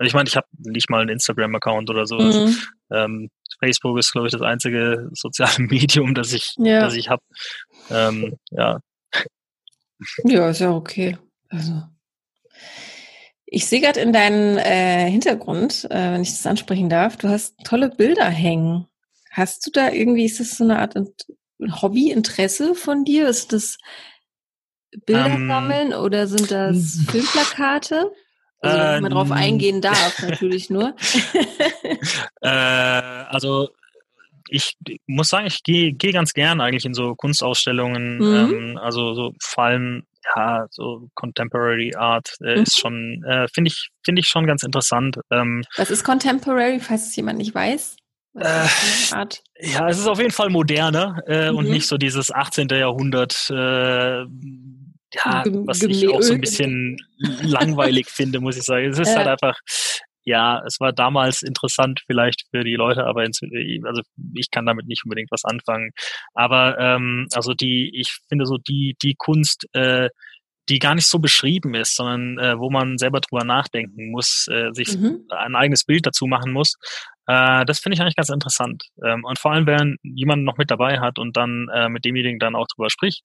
[0.00, 2.36] ich meine, ich habe nicht mal einen Instagram-Account oder sowas.
[2.36, 2.56] Mhm.
[2.90, 6.80] Ähm, Facebook ist, glaube ich, das einzige soziale Medium, das ich, ja.
[6.80, 7.22] das ich habe.
[7.90, 8.80] Ähm, ja.
[10.24, 11.16] Ja, ist ja okay.
[11.48, 11.82] Also
[13.46, 17.54] ich sehe gerade in deinem äh, Hintergrund, äh, wenn ich das ansprechen darf, du hast
[17.64, 18.86] tolle Bilder hängen.
[19.30, 20.94] Hast du da irgendwie, ist das so eine Art
[21.82, 23.28] Hobby, Interesse von dir?
[23.28, 23.76] Ist das
[25.06, 28.10] Bilder ähm, sammeln oder sind das Filmplakate?
[28.60, 30.94] Also, wenn äh, man drauf eingehen darf, natürlich nur.
[32.40, 33.68] äh, also,
[34.48, 38.54] ich muss sagen, ich gehe geh ganz gern eigentlich in so Kunstausstellungen, mhm.
[38.54, 42.62] ähm, also so vor allem ja, so Contemporary Art äh, mhm.
[42.62, 45.18] ist schon, äh, finde ich, finde ich schon ganz interessant.
[45.30, 47.96] Ähm, Was ist Contemporary, falls es jemand nicht weiß?
[48.34, 48.66] Äh,
[49.60, 51.58] ja, es ist auf jeden Fall moderner äh, mhm.
[51.58, 52.68] und nicht so dieses 18.
[52.68, 54.22] Jahrhundert, äh,
[55.14, 56.96] ja, was ich auch so ein bisschen
[57.42, 58.88] langweilig finde, muss ich sagen.
[58.88, 59.58] Es ist halt einfach,
[60.24, 64.02] ja, es war damals interessant vielleicht für die Leute, aber ins, also
[64.34, 65.90] ich kann damit nicht unbedingt was anfangen.
[66.34, 70.08] Aber ähm, also die, ich finde so die die Kunst, äh,
[70.68, 74.70] die gar nicht so beschrieben ist, sondern äh, wo man selber drüber nachdenken muss, äh,
[74.72, 75.26] sich mhm.
[75.30, 76.76] ein eigenes Bild dazu machen muss.
[77.26, 78.84] Äh, das finde ich eigentlich ganz interessant.
[79.04, 82.38] Ähm, und vor allem, wenn jemand noch mit dabei hat und dann äh, mit demjenigen
[82.38, 83.22] dann auch drüber spricht.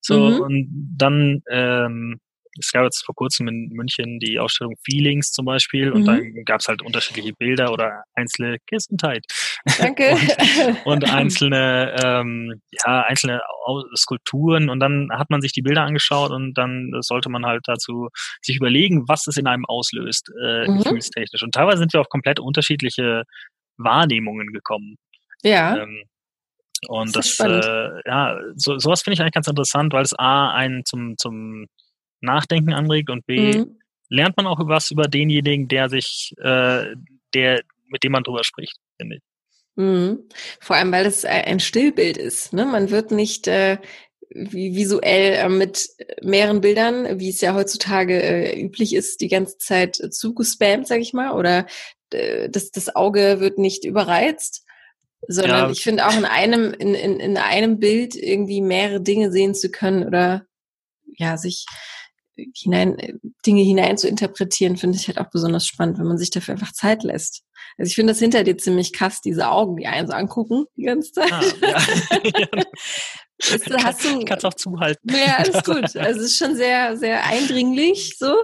[0.00, 0.40] So, mhm.
[0.40, 2.20] und dann ähm,
[2.58, 6.06] es gab jetzt vor kurzem in München die Ausstellung Feelings zum Beispiel und mhm.
[6.06, 9.24] dann gab es halt unterschiedliche Bilder oder einzelne Gesundheit.
[9.78, 10.16] Danke.
[10.84, 13.40] und, und, einzelne, ähm, ja, einzelne
[13.96, 18.08] Skulpturen und dann hat man sich die Bilder angeschaut und dann sollte man halt dazu
[18.42, 20.78] sich überlegen, was es in einem auslöst, äh, mhm.
[20.78, 21.42] gefühlstechnisch.
[21.42, 23.24] Und teilweise sind wir auf komplett unterschiedliche
[23.76, 24.96] Wahrnehmungen gekommen.
[25.42, 25.76] Ja.
[25.76, 26.02] Ähm,
[26.88, 30.50] und das, das äh, ja, so, sowas finde ich eigentlich ganz interessant, weil es A
[30.50, 31.66] einen zum, zum
[32.20, 33.78] Nachdenken anregt und B, mhm.
[34.08, 36.94] lernt man auch was über denjenigen, der sich, äh,
[37.34, 39.22] der, mit dem man drüber spricht, finde ich.
[39.76, 40.28] Mhm.
[40.60, 42.52] Vor allem, weil es ein Stillbild ist.
[42.52, 42.64] Ne?
[42.66, 43.78] Man wird nicht äh,
[44.30, 45.88] visuell äh, mit
[46.22, 51.12] mehreren Bildern, wie es ja heutzutage äh, üblich ist, die ganze Zeit zugespammt, sag ich
[51.12, 51.66] mal, oder
[52.12, 54.64] äh, das, das Auge wird nicht überreizt,
[55.26, 55.70] sondern ja.
[55.70, 59.70] ich finde auch in einem, in, in, in einem Bild irgendwie mehrere Dinge sehen zu
[59.70, 60.46] können oder
[61.16, 61.66] ja, sich
[62.54, 66.54] hinein, Dinge hinein zu interpretieren, finde ich halt auch besonders spannend, wenn man sich dafür
[66.54, 67.42] einfach Zeit lässt.
[67.78, 70.84] Also ich finde das hinter dir ziemlich krass, diese Augen, die einen so angucken die
[70.84, 71.32] ganze Zeit.
[71.32, 71.42] Ah,
[72.34, 72.62] ja.
[73.40, 75.08] Ist, hast du, kannst auch zuhalten.
[75.08, 75.96] Ja, alles gut.
[75.96, 78.18] Also es ist schon sehr, sehr eindringlich.
[78.18, 78.36] So,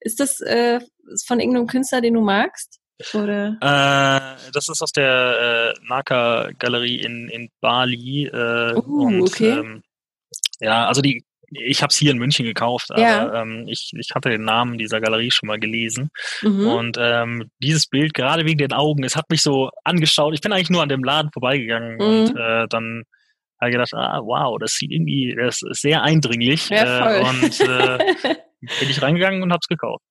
[0.00, 0.78] ist das äh,
[1.26, 2.78] von irgendeinem Künstler, den du magst?
[3.12, 3.56] Oder?
[3.60, 8.26] Äh, das ist aus der äh, Naka Galerie in in Bali.
[8.26, 9.58] Äh, uh, und, okay.
[9.58, 9.82] Ähm,
[10.60, 13.42] ja, also die ich habe es hier in München gekauft, aber ja.
[13.42, 16.10] ähm, ich, ich hatte den Namen dieser Galerie schon mal gelesen.
[16.42, 16.66] Mhm.
[16.66, 20.34] Und ähm, dieses Bild, gerade wegen den Augen, es hat mich so angeschaut.
[20.34, 22.00] Ich bin eigentlich nur an dem Laden vorbeigegangen mhm.
[22.00, 23.04] und äh, dann
[23.60, 26.68] habe ich gedacht, ah, wow, das sieht irgendwie, das ist sehr eindringlich.
[26.68, 27.98] Ja, äh, und äh,
[28.80, 30.02] bin ich reingegangen und habe es gekauft.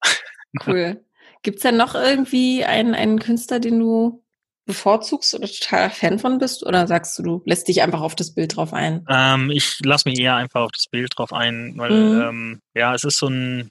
[0.65, 1.03] Cool.
[1.41, 4.22] Gibt's denn noch irgendwie einen, einen Künstler, den du
[4.65, 6.65] bevorzugst oder total Fan von bist?
[6.65, 9.06] Oder sagst du, du lässt dich einfach auf das Bild drauf ein?
[9.10, 12.21] Ähm, ich lasse mich eher einfach auf das Bild drauf ein, weil mhm.
[12.21, 13.69] ähm, ja, es ist so ein,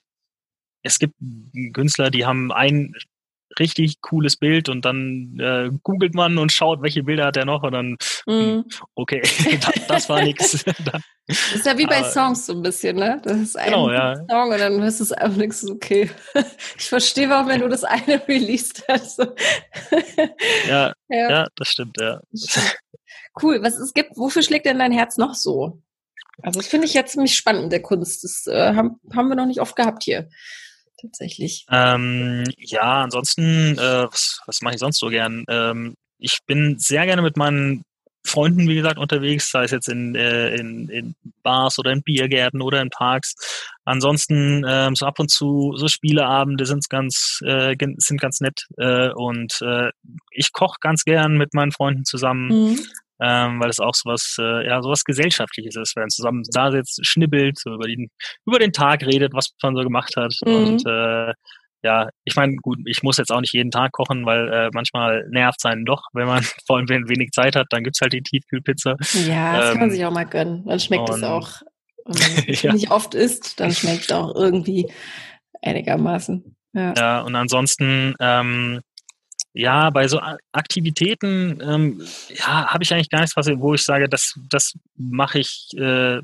[0.83, 1.15] es gibt
[1.73, 2.95] Künstler, die haben ein
[3.59, 7.63] richtig cooles Bild und dann äh, googelt man und schaut, welche Bilder hat er noch
[7.63, 8.63] und dann, mm.
[8.95, 9.23] okay,
[9.61, 10.65] das, das war nix.
[11.27, 13.21] das ist ja wie bei Aber, Songs so ein bisschen, ne?
[13.23, 14.17] Das ist ein genau, ja.
[14.29, 16.11] Song und dann hörst du es einfach nichts, okay.
[16.79, 19.19] Ich verstehe warum, wenn du das eine released hast.
[20.69, 22.21] ja, ja, ja, das stimmt, ja.
[23.41, 25.81] Cool, was es gibt, wofür schlägt denn dein Herz noch so?
[26.43, 28.25] Also das finde ich jetzt ziemlich spannend der Kunst.
[28.25, 30.29] Das äh, haben, haben wir noch nicht oft gehabt hier
[31.03, 31.67] tatsächlich.
[31.71, 35.45] Ähm, ja, ansonsten, äh, was, was mache ich sonst so gern?
[35.49, 37.85] Ähm, ich bin sehr gerne mit meinen
[38.25, 42.63] Freunden, wie gesagt, unterwegs, sei es jetzt in, äh, in, in Bars oder in Biergärten
[42.63, 43.35] oder in Parks.
[43.85, 49.11] Ansonsten ähm, so ab und zu so Spieleabende sind ganz äh, sind ganz nett äh,
[49.11, 49.91] und äh,
[50.31, 52.49] ich koche ganz gern mit meinen Freunden zusammen.
[52.49, 52.87] Mhm
[53.23, 57.07] ähm, weil es auch sowas, äh, ja, sowas Gesellschaftliches ist, wenn man zusammen da sitzt,
[57.07, 58.09] schnibbelt, so über den,
[58.47, 60.35] über den Tag redet, was man so gemacht hat.
[60.45, 60.55] Mhm.
[60.55, 61.33] Und äh,
[61.85, 65.27] ja, ich meine, gut, ich muss jetzt auch nicht jeden Tag kochen, weil äh, manchmal
[65.31, 68.13] nervt es einen doch, wenn man vor allem wenn wenig Zeit hat, dann gibt's halt
[68.13, 68.97] die Tiefkühlpizza.
[69.27, 70.65] Ja, das ähm, kann man ähm, sich auch mal gönnen.
[70.67, 71.63] Dann schmeckt es auch.
[72.05, 72.73] Wenn man ja.
[72.73, 74.91] nicht oft isst, dann schmeckt es auch irgendwie
[75.61, 76.57] einigermaßen.
[76.73, 78.81] Ja, ja und ansonsten ähm,
[79.55, 80.21] ja, bei so
[80.53, 85.41] Aktivitäten, ähm, ja, habe ich eigentlich gar nichts, was, wo ich sage, das, das mache
[85.41, 86.21] ich äh,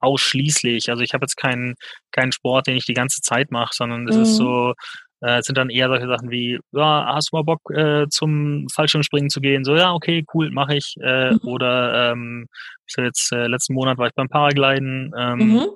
[0.00, 0.90] ausschließlich.
[0.90, 1.74] Also ich habe jetzt keinen,
[2.12, 4.22] keinen Sport, den ich die ganze Zeit mache, sondern es mhm.
[4.22, 4.74] ist so,
[5.20, 9.30] äh, sind dann eher solche Sachen wie, ja, hast du mal Bock äh, zum Fallschirmspringen
[9.30, 9.64] zu gehen?
[9.64, 10.94] So, ja, okay, cool, mache ich.
[11.02, 11.40] Äh, mhm.
[11.42, 12.46] Oder ähm,
[12.86, 15.12] so jetzt äh, letzten Monat war ich beim Paragliden.
[15.16, 15.66] Ähm, mhm.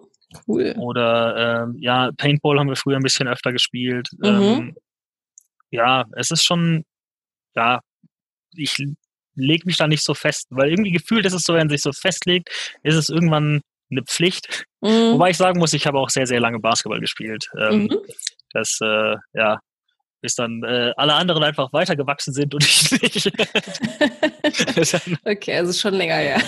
[0.47, 0.75] Cool.
[0.79, 4.09] Oder ähm, ja, Paintball haben wir früher ein bisschen öfter gespielt.
[4.19, 4.29] Mhm.
[4.29, 4.75] Ähm,
[5.71, 6.85] ja, es ist schon
[7.55, 7.81] ja,
[8.55, 8.77] ich
[9.35, 11.83] lege mich da nicht so fest, weil irgendwie gefühlt ist es so, wenn man sich
[11.83, 12.51] so festlegt,
[12.83, 14.65] ist es irgendwann eine Pflicht.
[14.81, 15.13] Mhm.
[15.13, 17.47] Wobei ich sagen muss, ich habe auch sehr, sehr lange Basketball gespielt.
[17.59, 17.99] Ähm, mhm.
[18.53, 19.59] Das, äh, ja,
[20.21, 23.27] bis dann äh, alle anderen einfach weitergewachsen sind und ich nicht.
[25.25, 26.39] okay, also schon länger, ja.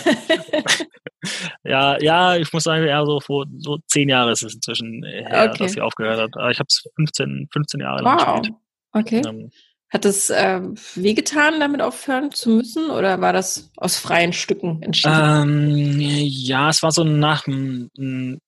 [1.64, 5.50] ja, ja, ich muss sagen, ja, so vor so zehn Jahren ist es inzwischen her,
[5.50, 5.64] okay.
[5.64, 6.30] dass sie aufgehört hat.
[6.34, 8.40] Aber ich habe es 15, 15 Jahre lang wow.
[8.40, 8.58] gespielt.
[8.92, 9.22] Okay.
[9.26, 9.50] Ähm,
[9.94, 10.60] hat es äh,
[10.96, 15.14] wehgetan, damit aufhören zu müssen oder war das aus freien Stücken entschieden?
[15.14, 17.46] Ähm, ja, es war so nach,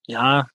[0.05, 0.47] ja,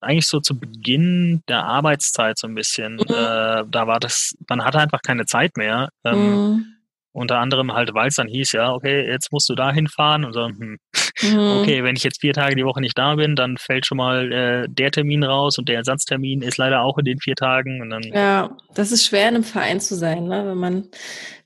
[0.00, 2.94] eigentlich so zu Beginn der Arbeitszeit so ein bisschen.
[2.94, 3.00] Mhm.
[3.08, 5.88] Äh, da war das, man hatte einfach keine Zeit mehr.
[6.04, 6.75] Ähm, mhm.
[7.16, 10.34] Unter anderem halt, weil es dann hieß, ja, okay, jetzt musst du da hinfahren und
[10.34, 10.76] so, hm,
[11.22, 11.60] mhm.
[11.60, 14.30] okay, wenn ich jetzt vier Tage die Woche nicht da bin, dann fällt schon mal
[14.30, 17.80] äh, der Termin raus und der Ersatztermin ist leider auch in den vier Tagen.
[17.80, 20.44] Und dann, ja, das ist schwer in einem Verein zu sein, ne?
[20.46, 20.74] wenn man,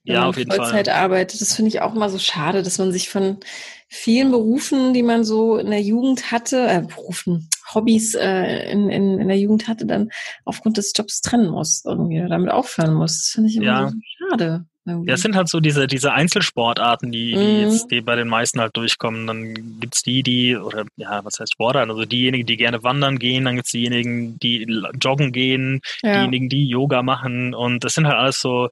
[0.03, 0.97] wenn ja, man Vollzeit Fall.
[0.97, 1.41] arbeitet.
[1.41, 3.39] Das finde ich auch mal so schade, dass man sich von
[3.87, 9.21] vielen Berufen, die man so in der Jugend hatte, äh, Berufen, Hobbys äh, in, in,
[9.21, 10.11] in der Jugend hatte, dann
[10.45, 13.19] aufgrund des Jobs trennen muss, irgendwie damit aufhören muss.
[13.19, 13.89] Das finde ich immer ja.
[13.89, 14.65] so schade.
[14.87, 15.09] Irgendwie.
[15.09, 17.61] Ja, es sind halt so diese, diese Einzelsportarten, die, die, mhm.
[17.61, 19.27] jetzt, die bei den meisten halt durchkommen.
[19.27, 21.91] Dann gibt's die, die, oder ja, was heißt Sportarten?
[21.91, 24.67] Also diejenigen, die gerne wandern gehen, dann gibt's diejenigen, die
[25.01, 26.21] joggen gehen, ja.
[26.21, 27.55] diejenigen, die Yoga machen.
[27.55, 28.69] Und das sind halt alles so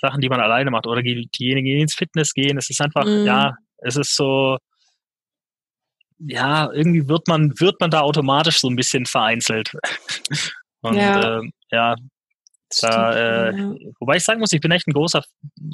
[0.00, 0.86] Sachen, die man alleine macht.
[0.86, 2.56] Oder die, diejenigen, die ins Fitness gehen.
[2.56, 3.26] Es ist einfach, mhm.
[3.26, 4.56] ja, es ist so,
[6.18, 9.72] ja, irgendwie wird man, wird man da automatisch so ein bisschen vereinzelt.
[10.80, 11.94] Und ja, äh, ja
[12.80, 13.52] da, äh.
[14.00, 15.22] Wobei ich sagen muss, ich bin echt ein großer,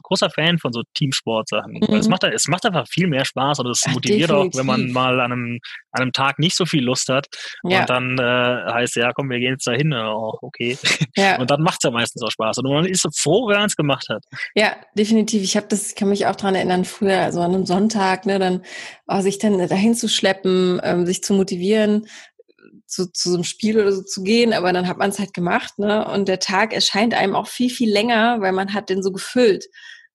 [0.02, 1.80] großer Fan von so Teamsportsachen.
[1.86, 1.94] Mhm.
[1.94, 4.54] Es macht, es macht einfach viel mehr Spaß und es ja, motiviert definitiv.
[4.54, 5.58] auch, wenn man mal an einem,
[5.92, 7.26] an einem Tag nicht so viel Lust hat.
[7.64, 7.80] Ja.
[7.80, 9.92] Und dann äh, heißt ja, komm, wir gehen jetzt da hin.
[9.92, 10.76] Oh, okay.
[11.16, 11.36] Ja.
[11.40, 12.58] Und dann macht es ja meistens auch Spaß.
[12.58, 14.24] Und man ist so froh, wenn man es gemacht hat.
[14.54, 15.42] Ja, definitiv.
[15.42, 18.62] Ich habe das, kann mich auch dran erinnern, früher, also an einem Sonntag, ne, dann
[19.06, 22.06] oh, sich dann dahin zu schleppen, ähm, sich zu motivieren,
[22.88, 25.34] zu, zu so einem Spiel oder so zu gehen, aber dann hat man es halt
[25.34, 26.10] gemacht, ne?
[26.10, 29.66] Und der Tag erscheint einem auch viel, viel länger, weil man hat den so gefüllt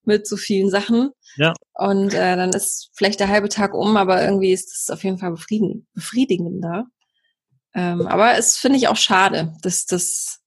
[0.04, 1.12] mit so vielen Sachen.
[1.38, 1.54] Ja.
[1.74, 5.20] Und äh, dann ist vielleicht der halbe Tag um, aber irgendwie ist es auf jeden
[5.20, 6.86] Fall befriedigen, befriedigender.
[7.76, 10.42] Ähm, aber es finde ich auch schade, dass das,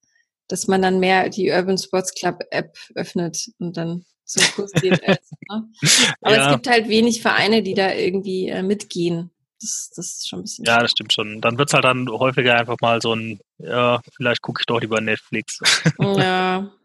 [0.49, 5.07] dass man dann mehr die Urban Sports Club App öffnet und dann zum Kurs geht.
[5.09, 5.69] als, ne?
[6.21, 6.47] Aber ja.
[6.47, 9.31] es gibt halt wenig Vereine, die da irgendwie äh, mitgehen.
[9.61, 10.65] Das, das ist schon ein bisschen.
[10.65, 11.41] Ja, das stimmt schon.
[11.41, 14.81] Dann wird es halt dann häufiger einfach mal so ein, ja, vielleicht gucke ich doch
[14.81, 15.61] lieber Netflix.
[15.99, 16.71] Ja.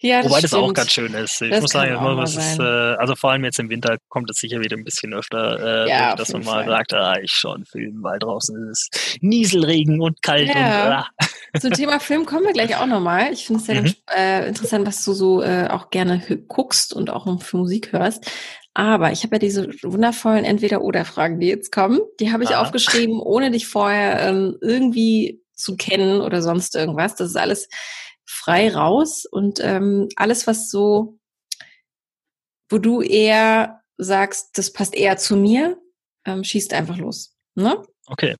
[0.00, 1.42] Ja, das Wobei das auch ganz schön ist.
[1.42, 4.36] Ich das muss sagen, das ist, äh, also vor allem jetzt im Winter kommt es
[4.36, 6.68] sicher wieder ein bisschen öfter, äh, ja, dass man mal Fall.
[6.68, 10.54] sagt, ah, ich schaue einen Film, weil draußen ist es Nieselregen und kalt.
[10.54, 10.86] Ja.
[10.86, 11.60] Und, ah.
[11.60, 13.32] Zum Thema Film kommen wir gleich auch nochmal.
[13.32, 13.94] Ich finde es ja mhm.
[14.14, 18.30] äh, interessant, was du so äh, auch gerne guckst und auch für Musik hörst.
[18.78, 21.98] Aber ich habe ja diese wundervollen Entweder-Oder-Fragen, die jetzt kommen.
[22.20, 22.62] Die habe ich ah.
[22.62, 27.16] aufgeschrieben, ohne dich vorher ähm, irgendwie zu kennen oder sonst irgendwas.
[27.16, 27.68] Das ist alles
[28.24, 31.18] frei raus und ähm, alles, was so,
[32.68, 35.76] wo du eher sagst, das passt eher zu mir,
[36.24, 37.34] ähm, schießt einfach los.
[37.56, 37.82] Ne?
[38.06, 38.36] Okay.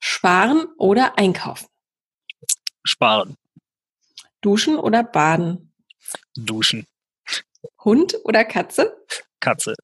[0.00, 1.66] Sparen oder einkaufen?
[2.84, 3.36] Sparen.
[4.40, 5.74] Duschen oder baden?
[6.34, 6.86] Duschen.
[7.84, 8.96] Hund oder Katze?
[9.40, 9.74] Katze.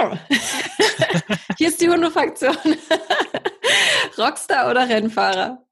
[0.00, 0.16] Oh.
[1.56, 2.56] Hier ist die Hundefraktion.
[4.18, 5.64] Rockstar oder Rennfahrer?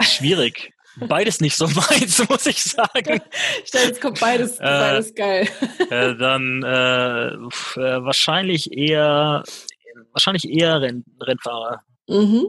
[0.00, 0.72] Schwierig.
[0.96, 3.20] Beides nicht so meins, muss ich sagen.
[3.64, 5.48] Stell, jetzt kommt beides, äh, beides geil.
[5.90, 9.42] Äh, dann äh, äh, wahrscheinlich eher
[10.12, 11.82] wahrscheinlich eher Renn, Rennfahrer.
[12.08, 12.46] Mhm.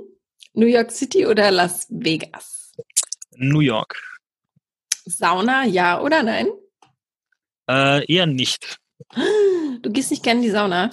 [0.53, 2.64] New York City oder Las Vegas?
[3.37, 4.01] New York.
[5.05, 6.47] Sauna, ja oder nein?
[7.69, 8.77] Äh, eher nicht.
[9.81, 10.89] Du gehst nicht gerne in die Sauna?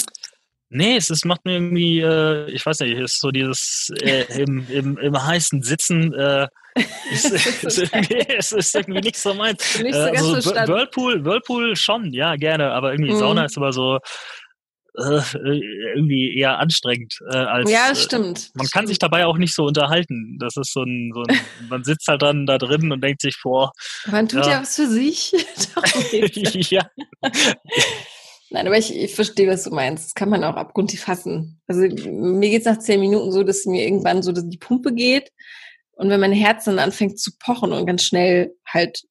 [0.74, 4.22] Nee, es, es macht mir irgendwie, äh, ich weiß nicht, es ist so dieses äh,
[4.42, 6.48] im, im, im heißen Sitzen, äh,
[7.12, 9.78] ist, ist irgendwie, es ist irgendwie nicht so meins.
[9.80, 13.18] Nicht so äh, also, Whirlpool, Whirlpool schon, ja, gerne, aber irgendwie mhm.
[13.18, 13.98] Sauna ist immer so,
[14.96, 15.22] äh,
[15.94, 17.70] irgendwie eher anstrengend äh, als.
[17.70, 18.50] Ja, äh, stimmt.
[18.54, 18.88] man kann stimmt.
[18.88, 20.36] sich dabei auch nicht so unterhalten.
[20.38, 23.36] Das ist so ein, so ein man sitzt halt dann da drin und denkt sich
[23.36, 23.72] vor.
[24.06, 25.32] Man tut ja, ja was für sich.
[26.70, 26.86] ja.
[28.50, 30.06] Nein, aber ich, ich verstehe, was du meinst.
[30.06, 31.60] Das kann man auch abgrundtief fassen.
[31.66, 35.30] Also mir geht's nach zehn Minuten so, dass mir irgendwann so dass die Pumpe geht.
[35.92, 39.04] Und wenn mein Herz dann anfängt zu pochen und ganz schnell halt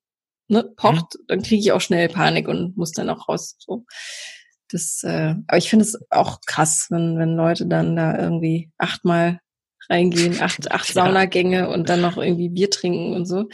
[0.47, 1.25] ne, pocht, mhm.
[1.27, 3.55] dann kriege ich auch schnell Panik und muss dann auch raus.
[3.57, 3.85] So.
[4.71, 9.39] Das, äh, aber ich finde es auch krass, wenn, wenn Leute dann da irgendwie achtmal
[9.89, 10.93] reingehen, acht, acht ja.
[10.93, 13.49] Saunagänge und dann noch irgendwie Bier trinken und so.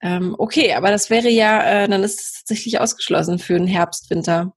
[0.00, 4.10] Ähm, okay, aber das wäre ja, äh, dann ist es tatsächlich ausgeschlossen für den Herbst,
[4.10, 4.52] Winter.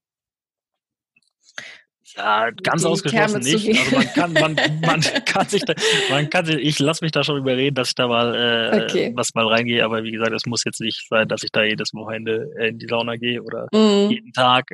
[2.18, 3.68] Ja, ganz ausgeschlossen nicht.
[3.68, 5.74] Also man kann, man, man kann sich, da,
[6.10, 9.12] man kann sich, ich lasse mich da schon überreden, dass ich da mal äh, okay.
[9.16, 11.94] was mal reingehe, aber wie gesagt, es muss jetzt nicht sein, dass ich da jedes
[11.94, 14.10] Wochenende in die Sauna gehe oder mm.
[14.10, 14.66] jeden Tag.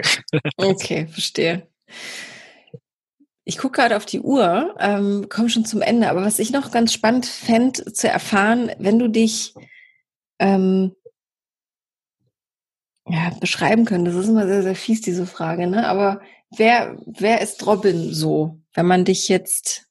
[0.57, 1.67] okay, verstehe.
[3.43, 6.71] Ich gucke gerade auf die Uhr, ähm, komme schon zum Ende, aber was ich noch
[6.71, 9.55] ganz spannend fände zu erfahren, wenn du dich
[10.39, 10.95] ähm,
[13.07, 15.87] ja, beschreiben könntest, das ist immer sehr, sehr fies, diese Frage, ne?
[15.87, 16.21] Aber
[16.51, 19.87] wer, wer ist Robin so, wenn man dich jetzt,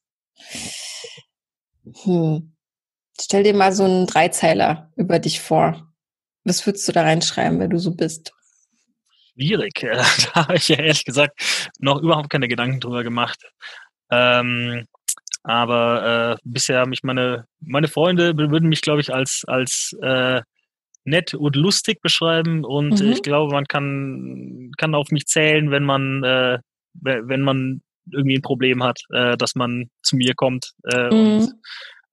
[2.03, 2.55] hm,
[3.20, 5.87] stell dir mal so einen Dreizeiler über dich vor.
[6.44, 8.33] Was würdest du da reinschreiben, wenn du so bist?
[9.35, 9.73] Schwierig.
[10.35, 11.40] Da habe ich ja ehrlich gesagt
[11.79, 13.38] noch überhaupt keine Gedanken drüber gemacht.
[14.11, 14.87] Ähm,
[15.42, 20.42] aber äh, bisher haben mich meine, meine Freunde würden mich, glaube ich, als, als äh,
[21.04, 23.12] nett und lustig beschreiben und mhm.
[23.12, 26.58] ich glaube, man kann, kann auf mich zählen, wenn man, äh,
[26.94, 27.82] wenn man
[28.12, 31.12] irgendwie ein Problem hat, äh, dass man zu mir kommt äh, mhm.
[31.12, 31.54] und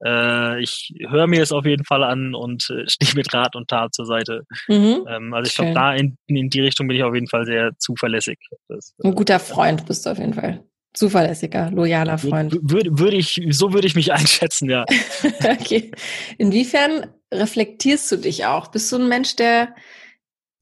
[0.06, 3.68] äh, ich höre mir es auf jeden Fall an und äh, stehe mit Rat und
[3.68, 4.44] Tat zur Seite.
[4.68, 5.06] Mhm.
[5.10, 7.72] Ähm, also ich glaube, da in, in die Richtung bin ich auf jeden Fall sehr
[7.78, 8.38] zuverlässig.
[8.68, 10.64] Das, ein guter Freund bist du auf jeden Fall.
[10.94, 12.58] Zuverlässiger, loyaler Freund.
[12.62, 14.86] Würde, würde ich, so würde ich mich einschätzen, ja.
[15.40, 15.92] okay.
[16.38, 18.68] Inwiefern reflektierst du dich auch?
[18.68, 19.76] Bist du ein Mensch, der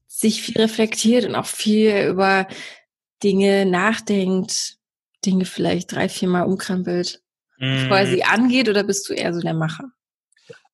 [0.06, 2.46] sich viel reflektiert und auch viel über
[3.22, 4.76] Dinge nachdenkt,
[5.24, 7.22] Dinge vielleicht drei, vier Mal umkrempelt,
[7.58, 7.82] mm.
[7.82, 9.90] bevor er sie angeht, oder bist du eher so der Macher?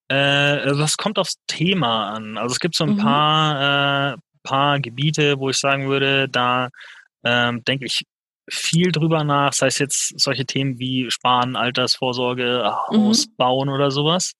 [0.09, 2.37] Äh, das kommt aufs Thema an.
[2.37, 2.99] Also es gibt so ein mhm.
[2.99, 6.69] paar, äh, paar Gebiete, wo ich sagen würde, da
[7.25, 8.05] ähm, denke ich
[8.51, 13.37] viel drüber nach, sei es jetzt solche Themen wie Sparen, Altersvorsorge, Haus mhm.
[13.37, 14.33] bauen oder sowas.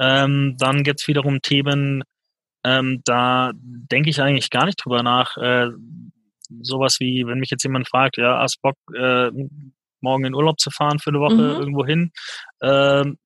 [0.00, 2.02] Ähm, dann gibt's wiederum Themen,
[2.64, 5.36] ähm, da denke ich eigentlich gar nicht drüber nach.
[5.36, 5.68] Äh,
[6.62, 9.30] sowas wie, wenn mich jetzt jemand fragt, ja, hast Bock, äh,
[10.00, 11.60] morgen in Urlaub zu fahren für eine Woche mhm.
[11.60, 12.10] irgendwo hin?
[12.62, 13.18] Ähm,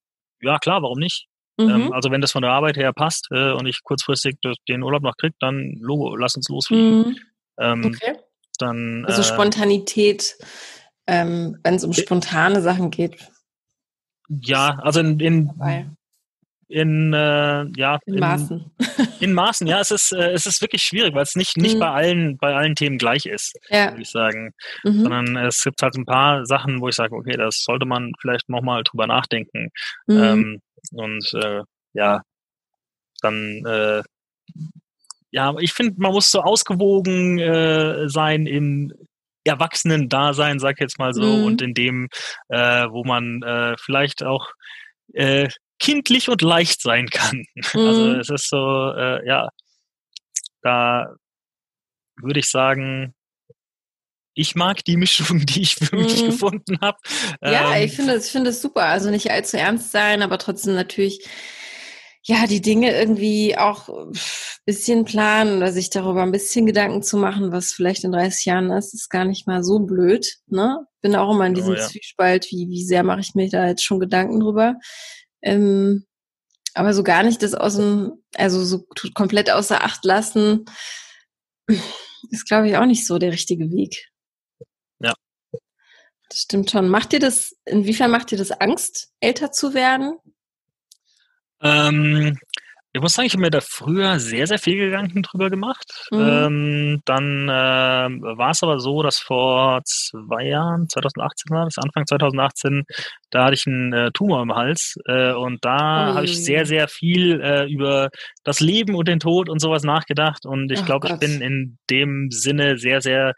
[0.42, 1.26] ja, klar, warum nicht?
[1.58, 1.92] Ähm, mhm.
[1.92, 4.36] Also wenn das von der Arbeit her passt äh, und ich kurzfristig
[4.68, 6.98] den Urlaub noch krieg, dann Logo, lass uns losfliegen.
[6.98, 7.16] Mhm.
[7.58, 8.18] Ähm, okay.
[8.58, 10.36] Dann, also äh, Spontanität,
[11.06, 13.16] ähm, wenn es um spontane Sachen geht.
[14.28, 15.50] Ja, also in, in
[16.68, 18.70] in äh, ja in, in Maßen.
[19.20, 21.80] In Maßen, ja, es ist äh, es ist wirklich schwierig, weil es nicht nicht mhm.
[21.80, 23.90] bei allen bei allen Themen gleich ist, ja.
[23.90, 25.02] würde ich sagen, mhm.
[25.02, 28.48] sondern es gibt halt ein paar Sachen, wo ich sage, okay, das sollte man vielleicht
[28.48, 29.70] noch mal drüber nachdenken
[30.06, 30.22] mhm.
[30.22, 30.60] ähm,
[30.92, 31.62] und äh,
[31.94, 32.20] ja,
[33.22, 34.02] dann äh,
[35.30, 38.92] ja, ich finde, man muss so ausgewogen äh, sein im
[39.44, 41.44] Erwachsenen-Dasein, sag ich jetzt mal so, mhm.
[41.44, 42.08] und in dem,
[42.48, 44.52] äh, wo man äh, vielleicht auch
[45.12, 45.48] äh,
[45.78, 47.44] kindlich und leicht sein kann.
[47.74, 47.88] Also mhm.
[47.88, 49.48] Also es ist so, äh, ja,
[50.62, 51.14] da
[52.20, 53.14] würde ich sagen,
[54.34, 56.26] ich mag die Mischung, die ich für mich mhm.
[56.26, 56.98] gefunden habe.
[57.42, 58.86] Ja, ähm, ich finde es, es super.
[58.86, 61.26] Also nicht allzu ernst sein, aber trotzdem natürlich
[62.26, 64.18] ja, die Dinge irgendwie auch ein
[64.64, 68.70] bisschen planen oder sich darüber ein bisschen Gedanken zu machen, was vielleicht in 30 Jahren
[68.70, 70.38] ist, ist gar nicht mal so blöd.
[70.46, 70.86] Ne?
[71.02, 71.86] Bin auch immer in diesem oh, ja.
[71.86, 74.76] Zwiespalt, wie, wie sehr mache ich mir da jetzt schon Gedanken drüber.
[75.44, 76.06] Ähm,
[76.74, 80.64] aber so gar nicht das aus dem, also so komplett außer Acht lassen,
[82.30, 84.10] ist, glaube ich, auch nicht so der richtige Weg.
[84.98, 85.14] Ja.
[86.30, 86.88] Das stimmt schon.
[86.88, 90.18] Macht dir das, inwiefern macht dir das Angst, älter zu werden?
[91.60, 92.38] Ähm,
[92.94, 96.06] ich muss sagen, ich habe mir da früher sehr, sehr viel Gedanken drüber gemacht.
[96.12, 96.20] Mhm.
[96.20, 102.06] Ähm, dann äh, war es aber so, dass vor zwei Jahren, 2018 war das, Anfang
[102.06, 102.84] 2018,
[103.30, 106.14] da hatte ich einen äh, Tumor im Hals äh, und da mhm.
[106.14, 108.10] habe ich sehr, sehr viel äh, über
[108.44, 112.30] das Leben und den Tod und sowas nachgedacht und ich glaube, ich bin in dem
[112.30, 113.34] Sinne sehr, sehr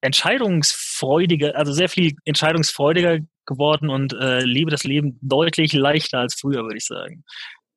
[0.00, 6.62] entscheidungsfreudiger, also sehr viel entscheidungsfreudiger geworden und äh, lebe das Leben deutlich leichter als früher,
[6.62, 7.22] würde ich sagen.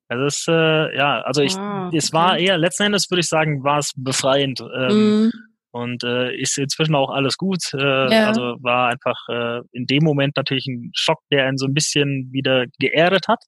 [0.08, 1.96] Also es, äh, ja, also ich, ah, okay.
[1.96, 4.60] es war eher, letzten Endes würde ich sagen, war es befreiend.
[4.60, 5.32] Ähm, mm.
[5.72, 7.58] Und äh, ist inzwischen auch alles gut.
[7.74, 8.28] Äh, ja.
[8.28, 12.30] Also war einfach äh, in dem Moment natürlich ein Schock, der einen so ein bisschen
[12.32, 13.40] wieder geerdet hat.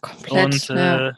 [0.00, 1.12] Komplett, und äh, ja.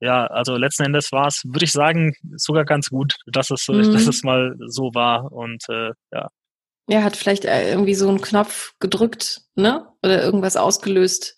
[0.00, 3.82] ja, also letzten Endes war es, würde ich sagen, sogar ganz gut, dass es, mm.
[3.92, 5.30] dass es mal so war.
[5.30, 6.28] Und äh, ja.
[6.88, 9.86] Ja, hat vielleicht äh, irgendwie so einen Knopf gedrückt, ne?
[10.02, 11.36] Oder irgendwas ausgelöst,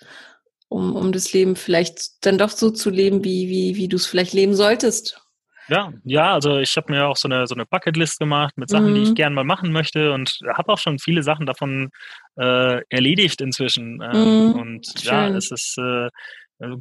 [0.74, 4.06] um, um das Leben vielleicht dann doch so zu leben, wie, wie, wie du es
[4.06, 5.20] vielleicht leben solltest.
[5.68, 8.90] Ja, ja, also ich habe mir auch so eine so eine Bucketlist gemacht mit Sachen,
[8.90, 8.94] mhm.
[8.96, 9.14] die ich mhm.
[9.14, 11.90] gerne mal machen möchte und habe auch schon viele Sachen davon
[12.36, 14.02] äh, erledigt inzwischen.
[14.02, 14.52] Ähm, mhm.
[14.54, 15.10] Und Schön.
[15.10, 16.08] ja, es ist äh,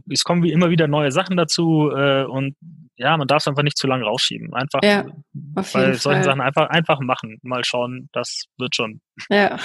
[0.10, 2.56] es kommen wie immer wieder neue Sachen dazu äh, und
[2.96, 4.54] ja, man darf es einfach nicht zu lange rausschieben.
[4.54, 6.24] Einfach ja, bei solchen Fall.
[6.24, 7.40] Sachen einfach, einfach machen.
[7.42, 9.02] Mal schauen, das wird schon.
[9.30, 9.58] Ja,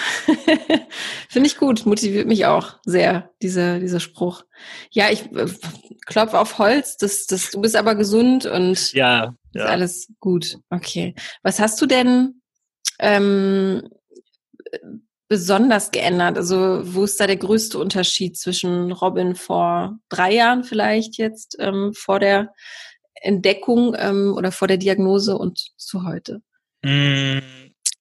[1.28, 4.44] finde ich gut, motiviert mich auch sehr, dieser, dieser Spruch.
[4.90, 5.46] Ja, ich äh,
[6.06, 9.64] klopfe auf Holz, das, das, du bist aber gesund und ja, ja.
[9.64, 10.59] ist alles gut.
[10.70, 11.14] Okay.
[11.42, 12.40] Was hast du denn
[12.98, 13.88] ähm,
[15.29, 16.37] besonders geändert?
[16.37, 21.93] Also wo ist da der größte Unterschied zwischen Robin vor drei Jahren vielleicht jetzt, ähm,
[21.95, 22.53] vor der
[23.14, 26.41] Entdeckung ähm, oder vor der Diagnose und zu heute?
[26.83, 27.39] Mm,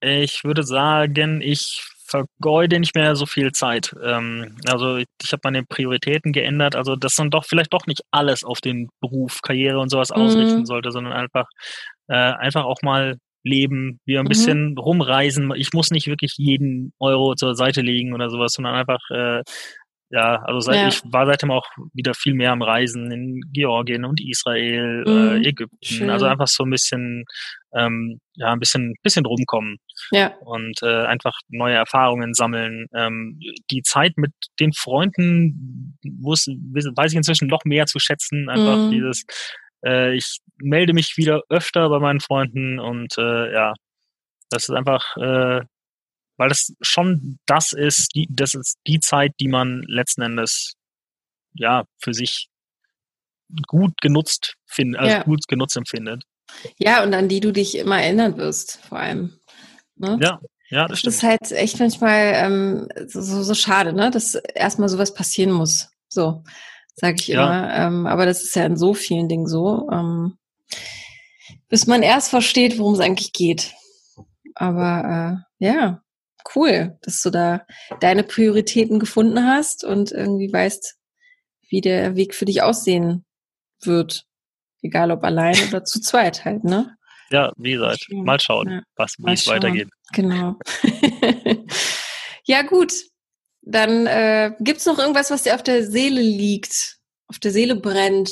[0.02, 3.94] Ich würde sagen, ich vergeude nicht mehr so viel Zeit.
[4.02, 6.76] Ähm, also ich, ich habe meine Prioritäten geändert.
[6.76, 10.22] Also dass man doch vielleicht doch nicht alles auf den Beruf, Karriere und sowas mhm.
[10.22, 11.48] ausrichten sollte, sondern einfach
[12.08, 13.18] äh, einfach auch mal
[13.48, 14.30] leben, wir ein mhm.
[14.30, 15.52] bisschen rumreisen.
[15.56, 19.43] Ich muss nicht wirklich jeden Euro zur Seite legen oder sowas, sondern einfach äh,
[20.10, 20.88] ja, also seit, ja.
[20.88, 25.43] ich war seitdem auch wieder viel mehr am Reisen in Georgien und Israel, äh, mhm.
[25.43, 25.78] äh, Ägypten.
[25.84, 26.10] Schön.
[26.10, 27.26] Also einfach so ein bisschen,
[27.76, 29.78] ähm, ja, ein bisschen, bisschen rumkommen.
[30.12, 30.34] Ja.
[30.38, 32.88] Und äh, einfach neue Erfahrungen sammeln.
[32.95, 33.38] Ähm,
[33.70, 34.32] die Zeit mit
[34.62, 38.48] den Freunden muss, weiß ich inzwischen noch mehr zu schätzen.
[38.48, 38.91] Einfach mhm.
[38.91, 39.26] dieses,
[39.86, 43.74] äh, ich melde mich wieder öfter bei meinen Freunden und äh, ja,
[44.49, 45.62] das ist einfach äh,
[46.38, 50.74] weil das schon das ist, die, das ist die Zeit, die man letzten Endes
[51.53, 52.47] ja für sich
[53.68, 55.24] gut genutzt findet, also ja.
[55.24, 56.24] gut genutzt empfindet.
[56.78, 59.39] Ja, und an die du dich immer erinnern wirst, vor allem.
[59.95, 60.20] Ne?
[60.22, 60.39] Ja,
[60.70, 65.14] ja, das, das ist halt echt manchmal ähm, so, so schade, ne, dass erstmal sowas
[65.14, 65.89] passieren muss.
[66.10, 66.43] So,
[66.95, 67.47] sage ich ja.
[67.47, 67.74] immer.
[67.74, 69.89] Ähm, aber das ist ja in so vielen Dingen so.
[69.91, 70.38] Ähm,
[71.70, 73.74] bis man erst versteht, worum es eigentlich geht.
[74.55, 76.01] Aber äh, ja,
[76.55, 77.65] cool, dass du da
[77.99, 80.95] deine Prioritäten gefunden hast und irgendwie weißt,
[81.70, 83.26] wie der Weg für dich aussehen
[83.82, 84.24] wird.
[84.82, 86.95] Egal ob allein oder zu zweit halt, ne?
[87.30, 89.89] Ja, wie gesagt, mal schauen, ja, was, wie es weitergeht.
[90.13, 90.55] Genau.
[92.45, 92.93] ja, gut.
[93.61, 98.32] Dann äh, gibt's noch irgendwas, was dir auf der Seele liegt, auf der Seele brennt,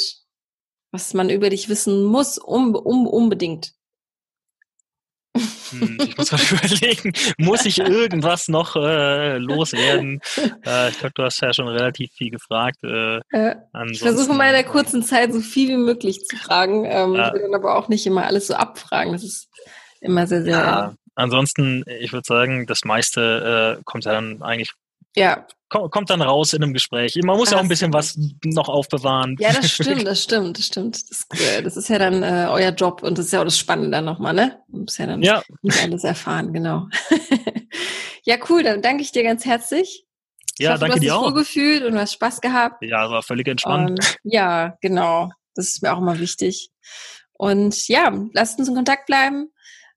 [0.95, 3.73] was man über dich wissen muss, um, um, unbedingt.
[5.69, 10.21] Hm, ich muss mal überlegen, muss ich irgendwas noch äh, loswerden?
[10.65, 12.77] Äh, ich glaube, du hast ja schon relativ viel gefragt.
[12.83, 13.55] Äh, äh,
[13.91, 16.85] ich versuche mal in der kurzen Zeit so viel wie möglich zu fragen.
[16.85, 17.27] Ähm, ja.
[17.27, 19.13] Ich will dann aber auch nicht immer alles so abfragen.
[19.13, 19.47] Das ist
[20.01, 20.53] immer sehr, sehr.
[20.53, 24.73] Ja, ansonsten, ich würde sagen, das meiste äh, kommt ja dann eigentlich
[25.15, 25.45] ja.
[25.69, 27.19] Kommt dann raus in einem Gespräch.
[27.23, 29.35] Man muss ja auch ein bisschen was noch aufbewahren.
[29.39, 31.09] Ja, das stimmt, das stimmt, das stimmt.
[31.09, 33.57] Das, äh, das ist ja dann äh, euer Job und das ist ja auch das
[33.57, 34.59] Spannende dann nochmal, ne?
[34.69, 35.41] Man muss ja dann ja.
[35.63, 36.87] nicht alles erfahren, genau.
[38.23, 40.05] ja, cool, dann danke ich dir ganz herzlich.
[40.57, 41.33] Ich ja, hoffe, danke du hast dir auch.
[41.33, 42.81] gefühlt und du hast Spaß gehabt.
[42.81, 43.89] Ja, war völlig entspannt.
[43.89, 45.31] Und, ja, genau.
[45.55, 46.69] Das ist mir auch immer wichtig.
[47.33, 49.51] Und ja, lasst uns in Kontakt bleiben.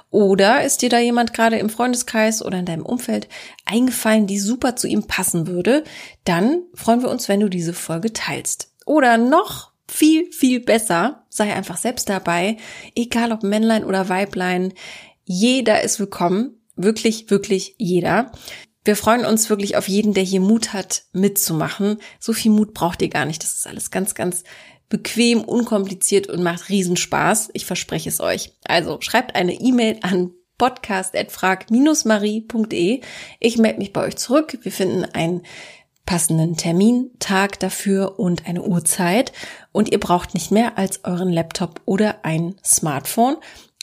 [0.09, 3.29] Oder ist dir da jemand gerade im Freundeskreis oder in deinem Umfeld
[3.63, 5.85] eingefallen, die super zu ihm passen würde?
[6.25, 8.73] Dann freuen wir uns, wenn du diese Folge teilst.
[8.85, 12.57] Oder noch viel, viel besser, sei einfach selbst dabei,
[12.95, 14.73] egal ob Männlein oder Weiblein.
[15.23, 18.31] Jeder ist willkommen Wirklich, wirklich jeder.
[18.83, 21.97] Wir freuen uns wirklich auf jeden, der hier Mut hat, mitzumachen.
[22.19, 23.41] So viel Mut braucht ihr gar nicht.
[23.43, 24.43] Das ist alles ganz, ganz
[24.89, 27.49] bequem, unkompliziert und macht Riesenspaß.
[27.53, 28.51] Ich verspreche es euch.
[28.65, 33.01] Also schreibt eine E-Mail an podcast.frag-marie.de.
[33.39, 34.59] Ich melde mich bei euch zurück.
[34.61, 35.43] Wir finden einen
[36.05, 39.31] passenden Termin, Tag dafür und eine Uhrzeit.
[39.71, 43.37] Und ihr braucht nicht mehr als euren Laptop oder ein Smartphone,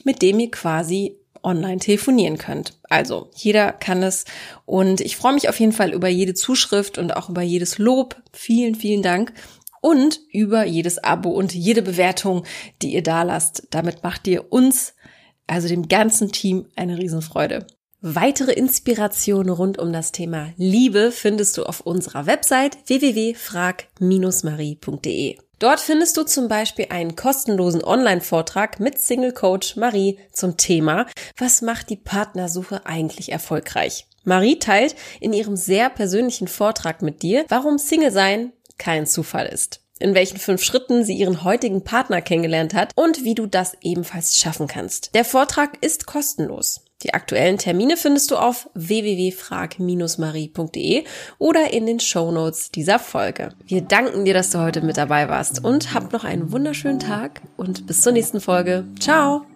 [0.04, 2.78] mit dem ihr quasi online telefonieren könnt.
[2.84, 4.24] Also jeder kann es
[4.66, 8.16] und ich freue mich auf jeden Fall über jede Zuschrift und auch über jedes Lob.
[8.32, 9.32] Vielen, vielen Dank
[9.80, 12.44] und über jedes Abo und jede Bewertung,
[12.82, 13.68] die ihr da lasst.
[13.70, 14.94] Damit macht ihr uns,
[15.46, 17.66] also dem ganzen Team, eine Riesenfreude.
[18.00, 25.38] Weitere Inspirationen rund um das Thema Liebe findest du auf unserer Website www.frag-marie.de.
[25.58, 31.06] Dort findest du zum Beispiel einen kostenlosen Online-Vortrag mit Single Coach Marie zum Thema
[31.36, 34.06] Was macht die Partnersuche eigentlich erfolgreich?
[34.22, 39.80] Marie teilt in ihrem sehr persönlichen Vortrag mit dir, warum Single sein kein Zufall ist
[40.00, 44.36] in welchen fünf Schritten sie ihren heutigen Partner kennengelernt hat und wie du das ebenfalls
[44.36, 45.14] schaffen kannst.
[45.14, 46.84] Der Vortrag ist kostenlos.
[47.02, 51.04] Die aktuellen Termine findest du auf www.frag-marie.de
[51.38, 53.50] oder in den Show Notes dieser Folge.
[53.66, 57.40] Wir danken dir, dass du heute mit dabei warst und hab noch einen wunderschönen Tag
[57.56, 58.82] und bis zur nächsten Folge.
[58.98, 59.46] Ciao!